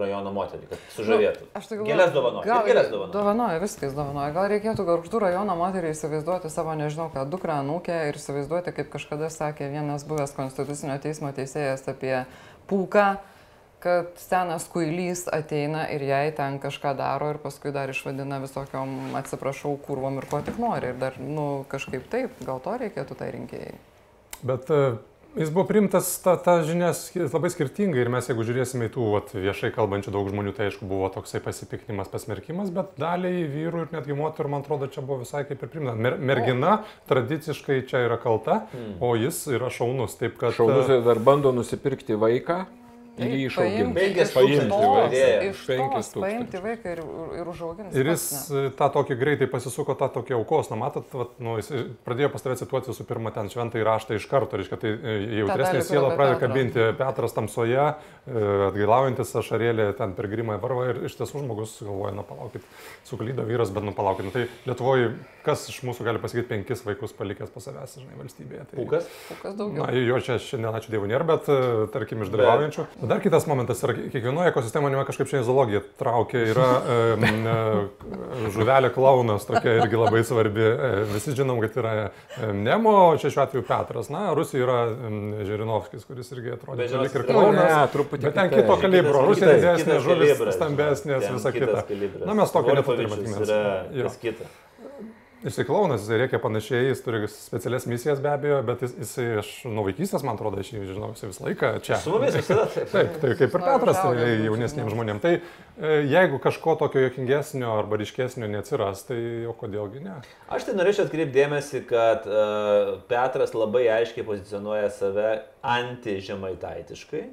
[0.00, 1.46] rajono moterį, kad sužavėtų.
[1.46, 2.46] Nu, aš tai galvoju, gėlės dovanoja.
[2.48, 3.12] Gal gėlės dovanoja.
[3.14, 4.32] Dovanoja, viskas dovanoja.
[4.36, 9.30] Gal reikėtų garždų rajono moterį įsivaizduoti savo, nežinau, ką dukrą, anūkę ir įsivaizduoti, kaip kažkada
[9.32, 12.18] sakė vienas buvęs konstitucinio teismo teisėjas apie
[12.70, 13.06] pūką
[13.84, 19.74] kad senas kuilys ateina ir jai ten kažką daro ir paskui dar išvadina visokiom, atsiprašau,
[19.84, 20.94] kurvom ir ko tik nori.
[20.94, 23.74] Ir dar, nu, kažkaip taip, gal to reikėtų tai rinkėjai.
[24.40, 25.02] Bet uh
[25.34, 29.32] Jis buvo primtas, ta, ta žinias labai skirtingai ir mes jeigu žiūrėsime į tų vat,
[29.34, 34.14] viešai kalbančių daug žmonių, tai aišku buvo toksai pasipiktinimas, pasmerkimas, bet daliai vyrų ir netgi
[34.14, 35.96] moterų, man atrodo, čia buvo visai kaip ir primta.
[35.98, 36.76] Mer, mergina
[37.10, 38.94] tradiciškai čia yra kalta, hmm.
[39.02, 40.14] o jis yra šaunus.
[40.22, 42.62] Taip, kad, šaunus ir dar bando nusipirkti vaiką
[43.18, 43.94] ir jį išauginti.
[43.96, 45.16] Penkis tūkstančius.
[45.48, 46.10] Iš penkis.
[46.16, 47.02] Paimti vaiką ir,
[47.40, 47.92] ir užauginti.
[48.00, 48.62] Ir jis ne.
[48.78, 51.70] tą tokį greitai pasisuko tą tokį aukos, na matot, vat, nu, jis
[52.06, 55.84] pradėjo pas tave cituoti visų pirma ten šventą įraštą iš karto, reiškia, tai e, jautresnė
[55.86, 61.44] siela pradeda kabinti Petras tamsoje, e, atgailaujantis ašarėlė ten per grimą varvą ir iš tiesų
[61.44, 62.66] žmogus galvoja, na palaukit,
[63.08, 64.28] suklydo vyras, bet nu palaukit.
[64.28, 65.14] Nu, tai Lietuvoje
[65.44, 68.64] kas iš mūsų gali pasakyti penkis vaikus palikęs pas savęs, žinai, valstybėje.
[68.70, 69.08] Tai, Pukas?
[69.28, 69.84] Pukas daugiau.
[69.84, 71.58] Na, jo čia šiandien, ačiū Dievui, nėra, bet e,
[71.94, 72.86] tarkim iš dalyvaujančių.
[72.94, 73.04] Bet...
[73.10, 76.68] Dar kitas momentas yra, kiekvienoje ekosistemoje mane kažkaip šiandien zoologija traukia, yra
[77.28, 80.64] e, žuvelė klaunas, tokia irgi labai svarbi.
[80.64, 81.94] E, visi žinom, kad yra
[82.54, 84.80] Nemo, čia šiuo atveju Petras, na, Rusija yra
[85.44, 87.60] Žirinovskis, kuris irgi atrodo lik ir klaunas.
[87.60, 88.28] Ne, truputį.
[88.30, 91.84] Bet ten kito kalibro, Rusija didesnė, žuvis stambesnės, visa kita.
[92.24, 94.54] Na, mes tokio neturime.
[95.44, 99.50] Jisai klaunas, jisai reikia panašiai, jis turi specialias misijas be abejo, bet jis, jisai, aš
[99.68, 101.98] nuo vaikystės, man atrodo, aš jį žinau, jisai visą laiką čia.
[102.00, 103.18] Su mumis visada taip.
[103.20, 105.20] Tai kaip ir Petras tai jaunesniems žmonėms.
[105.20, 110.16] Tai e, jeigu kažko tokio jokingesnio arba ryškesnio neatsiras, tai o kodėlgi ne?
[110.48, 115.42] Aš tai norėčiau atkreipdėmėsi, kad uh, Petras labai aiškiai pozicionuoja save
[115.76, 117.26] anti-žemaitaitiškai.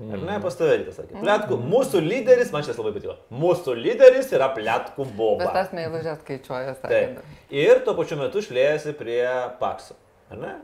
[0.00, 1.18] Ar ne, pas tave rytas sakė.
[1.20, 3.18] Plėtkų, mūsų lyderis, man šis labai patiko.
[3.36, 5.44] Mūsų lyderis yra plėtkų boba.
[5.44, 6.92] Bet tas meilužės skaičiuoja, sakė.
[6.94, 7.36] Taip.
[7.52, 9.20] Ir tuo pačiu metu šlėjasi prie
[9.60, 9.98] Pakso.
[10.32, 10.54] Ar ne?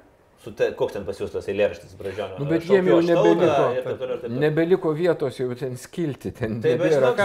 [0.46, 2.38] Te, koks ten pas jūs tas eilėraštis bražionio?
[2.38, 4.26] Nu, bet jiem jau nebeliko, taip, taip, taip.
[4.30, 7.22] nebeliko vietos jau ten skilti, ten taip, aš žinok,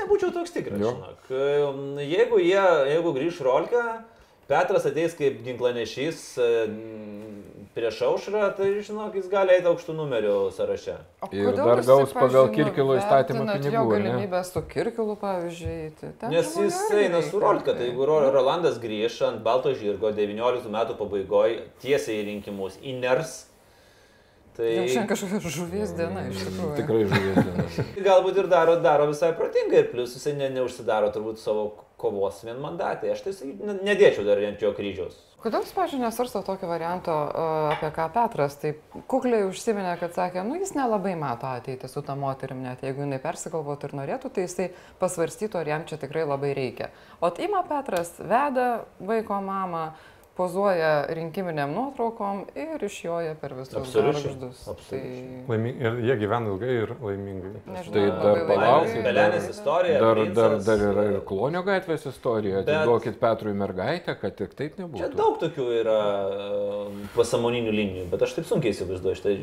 [0.00, 0.80] nebūčiau toks tikras.
[0.80, 1.30] Žinok.
[2.02, 3.84] Jeigu, jie, jeigu grįž Rolka,
[4.48, 6.48] Petras ateis kaip ginklanešys e,
[7.78, 10.96] prieš aušrą, tai žinok, jis gali eiti aukštų numerių sąraše.
[11.30, 13.74] Ir dar gaus pagal Kirkilo įstatymą pinigų.
[13.76, 15.76] Jo galimybę su Kirkilu, pavyzdžiui.
[16.02, 20.98] Tai Nes jis eina su Rolka, tai jeigu Rolandas grįž ant Balto žirgo 19 metų
[20.98, 23.44] pabaigoje tiesiai į rinkimus įners,
[24.58, 24.66] Tai...
[24.66, 26.70] Jau šiandien kažkokia žuvies diena iš tikrųjų.
[26.80, 27.66] Tikrai žuvies diena.
[28.08, 31.68] Galbūt ir daro, daro visai protingai, ir plus jisai ne, neužsidaro turbūt savo
[31.98, 33.12] kovos vienmandatai.
[33.12, 35.16] Aš tai nedėčiau dar ant jo kryžiaus.
[35.38, 37.14] Kodėl jūs, pažiūrėjau, nesvarsto tokio varianto,
[37.70, 42.16] apie ką Petras taip kukliai užsiminė, kad sakė, nu jis nelabai mato ateitį su tą
[42.18, 44.66] moterim, net jeigu jinai persigalvotų ir norėtų, tai jisai
[44.98, 46.90] pasvarstytų, ar jam čia tikrai labai reikia.
[47.22, 48.66] O ima Petras, veda
[48.98, 49.84] vaiko mamą,
[50.38, 53.74] pozuoja rinkiminiam nuotraukom ir išjoja per visus.
[53.80, 54.36] Absoliučiai.
[54.88, 55.00] Tai,
[55.50, 57.50] Laimi, ir jie gyvena ilgai ir laimingai.
[57.66, 59.98] nežinau, Tai dar palaukit, Belenės istorija.
[60.04, 62.62] Dar, dar, dar yra ir Klonio gatvės istorija.
[62.62, 65.10] Bet- Atiduokit Petrui mergaitę, kad tik taip Čia nebūtų.
[65.18, 69.34] daug tokių yra e, pasamoninių linijų, bet aš taip sunkiai įsivaizduoju šitą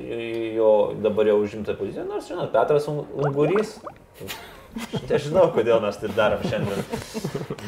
[0.56, 0.72] jo
[1.04, 3.76] dabar jau užimtą poziciją, nors, žinot, Petras Un- Ungurys.
[5.10, 6.82] Nežinau, kodėl mes taip darom šiandien.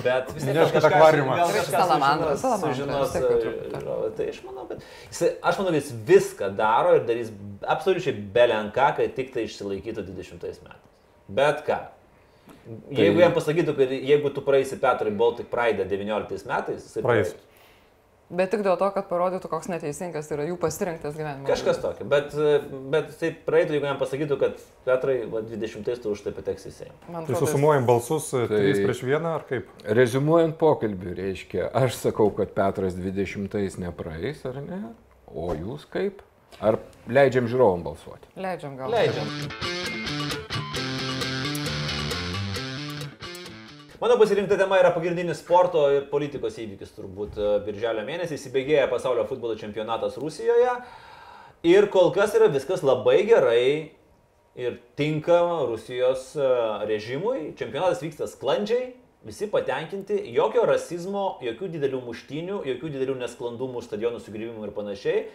[0.03, 1.35] Bet vis tiek kažką- akvariumą.
[1.39, 4.11] gal Ir kažką salamandra, sužinos- salamandra, sužinos, vis tiek po e.
[4.17, 4.81] Tai aš manau, kad
[5.11, 7.31] jis, aš manau, jis viską daro ir darys
[7.75, 10.59] absoliučiai belenką, kad tik tai išsilaikytų 20 metais.
[11.29, 11.79] Bet ką.
[12.91, 17.31] Jeigu jam pasakytų, kad jeigu tu praeisi Petrui Baltic Pride 19 metais, jisai Praeis.
[17.31, 17.43] praeitų.
[18.27, 21.47] Bet tik dėl to, kad parodytų, koks neteisingas yra jų pasirinktas gyvenimas.
[21.47, 22.33] Kažkas tokio, bet,
[22.91, 26.73] bet tai praeitų, jeigu jam pasakytų, kad Petrai va, 20 tu už tai pateks į
[26.75, 26.97] Seimą.
[27.05, 29.71] Tai atrodo, susumuojam balsus 3 Tai- prieš 1 ar kaip?
[29.87, 34.81] Rezumuojant pokalbį, reiškia, aš sakau, kad Petras 20 nepraeis, ar ne?
[35.31, 36.19] O jūs kaip?
[36.59, 38.27] Ar leidžiam žiūrovom balsuoti?
[38.35, 38.91] Leidžiam gal.
[38.91, 40.05] Leidžiam.
[44.01, 48.35] Mano pasirinkta tema yra pagrindinis sporto ir politikos įvykis turbūt e, birželio mėnesį.
[48.37, 50.75] Įsibėgėja pasaulio futbolo čempionatas Rusijoje.
[51.65, 53.63] Ir kol kas yra viskas labai gerai
[54.53, 55.39] ir tinka
[55.71, 56.51] Rusijos e,
[56.91, 57.55] režimui.
[57.57, 58.91] Čempionatas vyksta sklandžiai,
[59.25, 65.25] visi patenkinti, jokio rasizmo, jokių didelių muštinių, jokių didelių nesklandumų, stadionų sugryvimų ir panašiai.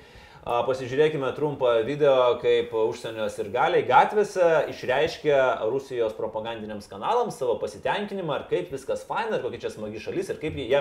[0.43, 5.37] A, Pasižiūrėkime trumpą video, kaip užsienio sirgaliai gatvėse išreiškia
[5.71, 10.41] Rusijos propagandiniams kanalams savo pasitenkinimą, ar kaip viskas faina, ar kokia čia smagi šalis, ir
[10.43, 10.81] kaip jie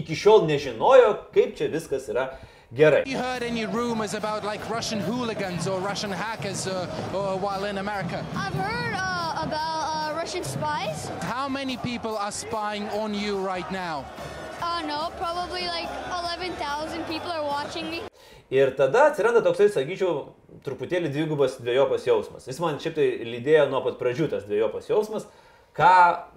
[0.00, 2.30] iki šiol nežinojo, kaip čia viskas yra
[2.72, 3.02] gerai.
[3.04, 7.76] you heard any rumors about like Russian hooligans or Russian hackers uh, uh, while in
[7.84, 8.24] America?
[8.34, 11.10] I've heard uh, about uh, Russian spies.
[11.20, 14.06] How many people are spying on you right now?
[14.62, 15.90] Uh, no, probably like
[16.32, 18.09] 11,000 people are watching me.
[18.50, 20.32] Ir tada atsiranda toksai, sakyčiau,
[20.66, 22.48] truputėlį dvigubas dviejopas jausmas.
[22.50, 25.28] Jis man šiaip tai lydėjo nuo pat pradžių tas dviejopas jausmas,
[25.78, 25.92] ką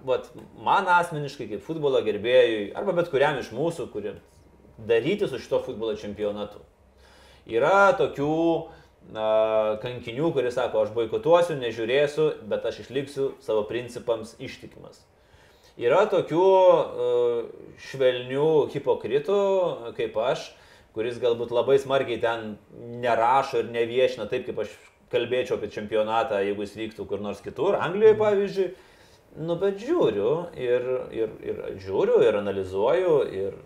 [0.06, 0.28] vat,
[0.62, 4.14] man asmeniškai kaip futbolo gerbėjui, arba bet kuriam iš mūsų, kuri
[4.78, 6.62] daryti su šito futbolo čempionatu.
[7.50, 8.38] Yra tokių
[9.12, 9.28] na,
[9.82, 15.02] kankinių, kurie sako, aš boikotuosiu, nežiūrėsiu, bet aš išliksiu savo principams ištikimas.
[15.82, 17.38] Yra tokių uh,
[17.90, 19.38] švelnių hipokritų,
[19.98, 20.52] kaip aš,
[20.94, 22.56] kuris galbūt labai smarkiai ten
[23.02, 24.74] nerašo ir neviešina taip, kaip aš
[25.14, 28.72] kalbėčiau apie čempionatą, jeigu jis vyktų kur nors kitur, Anglijoje pavyzdžiui.
[29.44, 33.56] Nu, bet žiūriu ir, ir, ir žiūriu ir analizuoju ir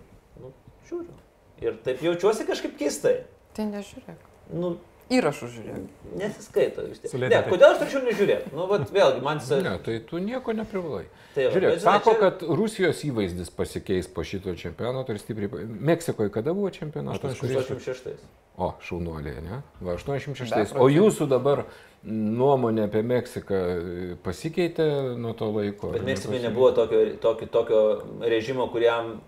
[0.40, 0.52] nu,
[0.88, 1.16] žiūriu.
[1.60, 3.18] Ir taip jaučiuosi kažkaip keistai.
[3.56, 4.22] Tai nežiūrėk.
[4.56, 4.76] Nu,
[5.08, 5.84] Įrašų žiūrėk.
[6.20, 7.10] nesiskaito vis tiek.
[7.12, 7.38] Sulėtintai.
[7.44, 8.50] Ne, kodėl aš turėčiau nežiūrėti?
[8.52, 9.50] Nu, vat, vėlgi, man jis...
[9.64, 11.06] Ne, tai tu nieko neprivalai.
[11.34, 15.64] Tai Žiūrėk, bet žinai, sako, čia- kad Rusijos įvaizdis pasikeis po šito čempionato ir stipriai.
[15.64, 17.38] Meksikoje kada buvo čempionatas?
[17.40, 18.20] Kuris- 86.
[18.58, 19.62] O, šaunuoliai, ne?
[19.80, 20.50] Va, 86.
[20.50, 20.82] Bepročiai.
[20.82, 21.64] O jūsų dabar
[22.04, 24.86] nuomonė apie Meksiką e, pasikeitė
[25.18, 25.92] nuo to laiko?
[25.94, 27.82] Bet Meksikoje nebuvo tokio, tokio, tokio
[28.28, 29.20] režimo, kuriam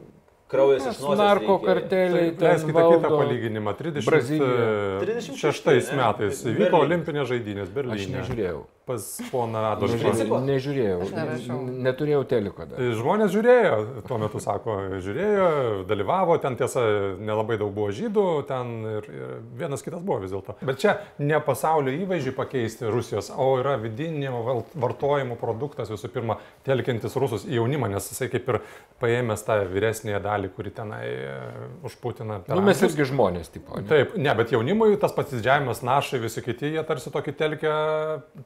[0.51, 1.19] kraujas iš nosies.
[1.21, 2.35] Narko karteliai.
[2.37, 3.77] ten Leiskite kitą palyginimą.
[4.07, 5.01] Brazilija.
[5.05, 6.03] 36 36 ne?
[6.03, 8.13] metais vyko olimpinės žaidynės Aš Berlyne.
[8.19, 8.67] nežiūrėjau.
[8.91, 9.95] Pas poną Adolfą.
[9.95, 10.39] Nežiūrėjau.
[10.47, 10.99] nežiūrėjau.
[11.05, 11.45] Aš
[11.85, 12.81] Neturėjau teliko dar.
[12.99, 13.75] Žmonės žiūrėjo,
[14.09, 15.47] tuo metu sako, žiūrėjo,
[15.87, 16.83] dalyvavo, ten tiesa
[17.21, 20.57] nelabai daug buvo žydų, ten ir, ir vienas kitas buvo vis dėlto.
[20.67, 27.15] Bet čia ne pasaulio įvaizdžiai pakeisti Rusijos, o yra vidinio vartojimo produktas visų pirma, telkintis
[27.21, 28.61] rusus į jaunimą, nes jisai kaip ir
[28.99, 31.34] paėmęs tą vyresnėje dalį, kuri tenai e,
[31.84, 32.41] už Putiną.
[32.49, 33.76] Nu, mes irgi žmonės, tipo.
[33.76, 33.86] ne?
[33.91, 37.76] Taip, ne, bet jaunimui tas pasidžiavimas, našai, visi kiti, jie tarsi tokį telkia,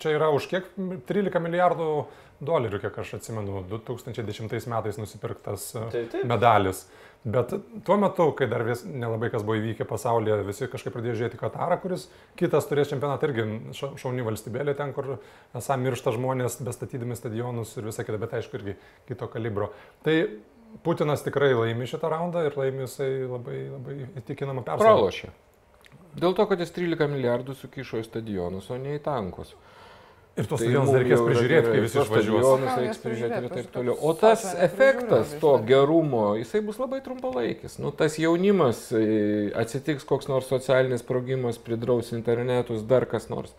[0.03, 0.69] čia yra už kiek
[1.07, 1.89] 13 milijardų
[2.45, 6.25] dolerių, kiek aš atsimenu, 2010 metais nusipirktas e, Taip, taip.
[6.29, 6.87] medalis.
[7.25, 7.55] Bet
[7.87, 11.79] tuo metu, kai dar vis nelabai kas buvo įvykę pasaulyje, visi kažkaip pradėjo žiūrėti Katarą,
[11.81, 12.03] kuris
[12.37, 13.47] kitas turės čempionatą irgi
[13.79, 15.15] ša- šauni valstybėlė ten, kur
[15.57, 18.77] esą miršta žmonės, bestatydami stadionus ir visą kitą, bet aišku irgi
[19.09, 19.71] kito kalibro.
[20.05, 20.19] Tai
[20.83, 24.97] Putinas tikrai laimi šitą raundą ir laimi jisai labai, labai įtikinamą persvarą.
[24.97, 25.31] Pralošė.
[26.19, 29.55] Dėl to, kad jis 13 milijardų sukišo į stadionus, o ne į tankus.
[30.35, 32.45] Ir tos Tai stadionus reikės prižiūrėti, kai visi išvažiuos.
[32.45, 33.95] Stadionus jas prižiūrėti ir taip toliau.
[34.03, 37.79] O tas efektas to gerumo, jisai bus labai trumpalaikis.
[37.83, 43.55] Nu, tas jaunimas, e, atsitiks koks nors socialinis sprogimas, pridraus internetus, dar kas nors.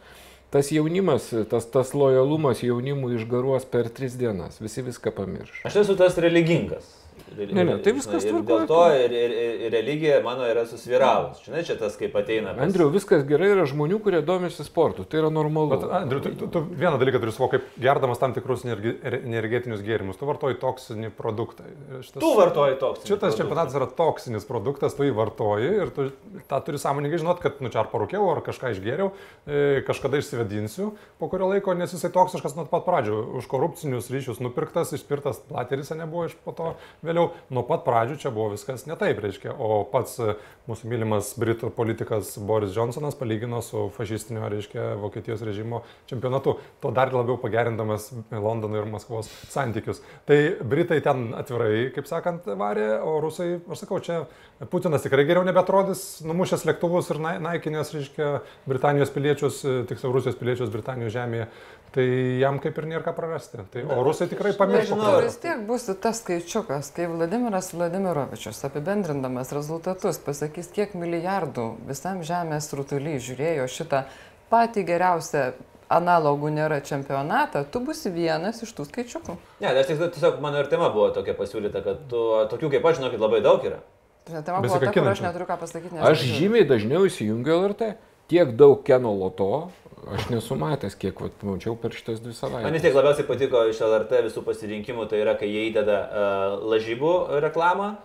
[0.51, 4.59] Tas jaunimas, tas, tas lojalumas jaunimui išgaruos per tris dienas.
[4.63, 5.63] Visi viską pamirš.
[5.68, 6.91] Aš esu tas religingas.
[7.36, 8.45] Ir, Ne, ne, tai viskas žinai, ir.
[8.47, 11.41] Dėl to ir, ir, ir, ir religija mano yra susviravus.
[11.43, 12.53] Žinai, čia tas kaip ateina.
[12.55, 15.70] pas- Andriu, viskas gerai, yra žmonių, kurie domisi sportu, tai yra normalu.
[15.74, 19.82] Bet, Andriu, tu, tu, tu vieną dalyką turi suvokti, kaip gerdamas tam tikrus energi- energetinius
[19.84, 21.66] gėrimus, tu vartoji toksinį produktą.
[21.68, 23.03] Ir Šitas, Tu vartoji toks.
[23.09, 26.07] Šitas čempionatas yra toksinis produktas, tu jį vartoji ir tu
[26.47, 29.11] tą turi sąmoningai žinot, kad nu čia ar parūkiau, ar kažką išgėriau,
[29.47, 33.20] e, kažkada išsivedinsiu po kurio laiko, nes jisai toksiškas nuo pat pradžių.
[33.41, 36.76] Už korupcinius ryšius nupirktas, išpirtas plateris nebuvo iš po to
[37.08, 37.30] vėliau.
[37.53, 39.53] Nuo pat pradžių čia buvo viskas ne taip, reiškia.
[39.56, 40.36] O pats e,
[40.70, 47.14] mūsų mylimas britų politikas Boris Johnsonas palygino su fašistinio, reiškia, Vokietijos režimo čempionatu, to dar
[47.14, 50.01] labiau pagerindamas Londono ir Maskvos santykius.
[50.26, 54.24] Tai Britai ten atvirai, kaip sakant, varė, o Rusai, aš sakau, čia
[54.72, 58.30] Putinas tikrai geriau nebetrodys, numušęs lėktuvus ir nai- naikinęs, reiškia,
[58.70, 61.49] Britanijos piliečius, e, tiksliau Rusijos piliečius Britanijos žemėje.
[61.96, 62.04] Tai
[62.41, 63.64] jam kaip ir nėra ką prarasti.
[63.72, 64.98] Tai, o rusai tikrai pamiršo.
[64.98, 72.20] nežinau, vis tiek bus tas skaičiukas, kai Vladimiras Vladimirovičius apibendrindamas rezultatus pasakys, kiek milijardų visam
[72.28, 74.04] žemės rutuly žiūrėjo šitą
[74.52, 75.46] patį geriausią
[75.96, 79.36] analogų nėra čempionatą, tu būsi vienas iš tų skaičiukų.
[79.62, 83.00] Ne, aš tik tiesiog mano ir tema buvo tokia pasiūlyta, kad tu, tokių kaip aš,
[83.00, 83.80] žinokit, labai daug yra.
[84.26, 86.02] Tai tema buvo ta, kur aš neturiu ką pasakyti.
[86.02, 87.93] Aš žymiai dažniau įsijungiu LRT.
[88.32, 89.69] Tiek daug Keno loto
[90.15, 92.82] aš nesu matęs, kiek vat, mačiau per šitas dvi Man vis savaitės.
[92.84, 97.95] tiek labiausiai patiko iš LRT visų pasirinkimų, tai yra, kai jie įdeda uh, lažybų reklamą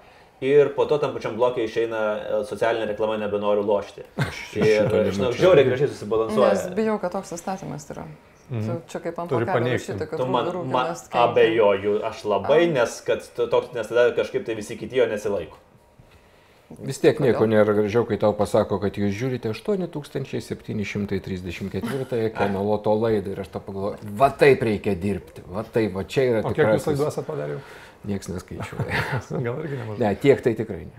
[0.41, 4.07] ir po to tam pačiam blokė išeina uh, socialinė reklama nebenoriu lošti.
[4.57, 6.75] Ir, šito žinau, žiauriai gražiai Nes susibalansuoja.
[6.79, 8.07] bijau, kad toks įstatymas yra.
[8.51, 10.89] Tu Čia kaip ant pakelio rašyta, kad Tu man, rū- man
[11.21, 15.61] abejoju, aš labai, nes, kad toks, nes tada kažkaip tai visi kiti jo nesilaiko.
[16.79, 23.33] Vis tiek nieko nėra gražiau, kai tau pasako, kad jūs žiūrite 8734 Keno loto laidą
[23.35, 26.71] ir aš tą pagalvoju, va taip reikia dirbti, va taip, va čia yra O kiek
[26.71, 27.59] jūs esate padarę?
[28.07, 28.95] Niekas neskaičiuoja.
[29.45, 29.99] Gal irgi nemažai.
[29.99, 30.99] Ne, tiek tai tikrai ne.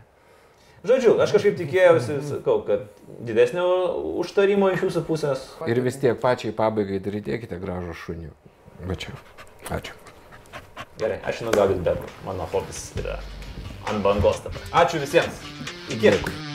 [0.84, 2.82] Žodžiu, aš kažkaip tikėjausi, sakau, kad
[3.24, 3.65] didesnio
[4.19, 5.39] užtarimo iš jūsų pusės.
[5.72, 8.30] Ir vis tiek pačiai pabaigai darydėkite gražų šunį.
[8.89, 9.11] Va čia.
[9.72, 9.93] Ačiū.
[10.99, 12.09] Gerai, aš žinau gaudyti bebrų.
[12.26, 13.15] Mano hobis yra
[13.89, 14.61] ant bangos dabar.
[14.86, 15.43] Ačiū visiems.
[15.89, 16.15] Iki.
[16.17, 16.51] Dėkui.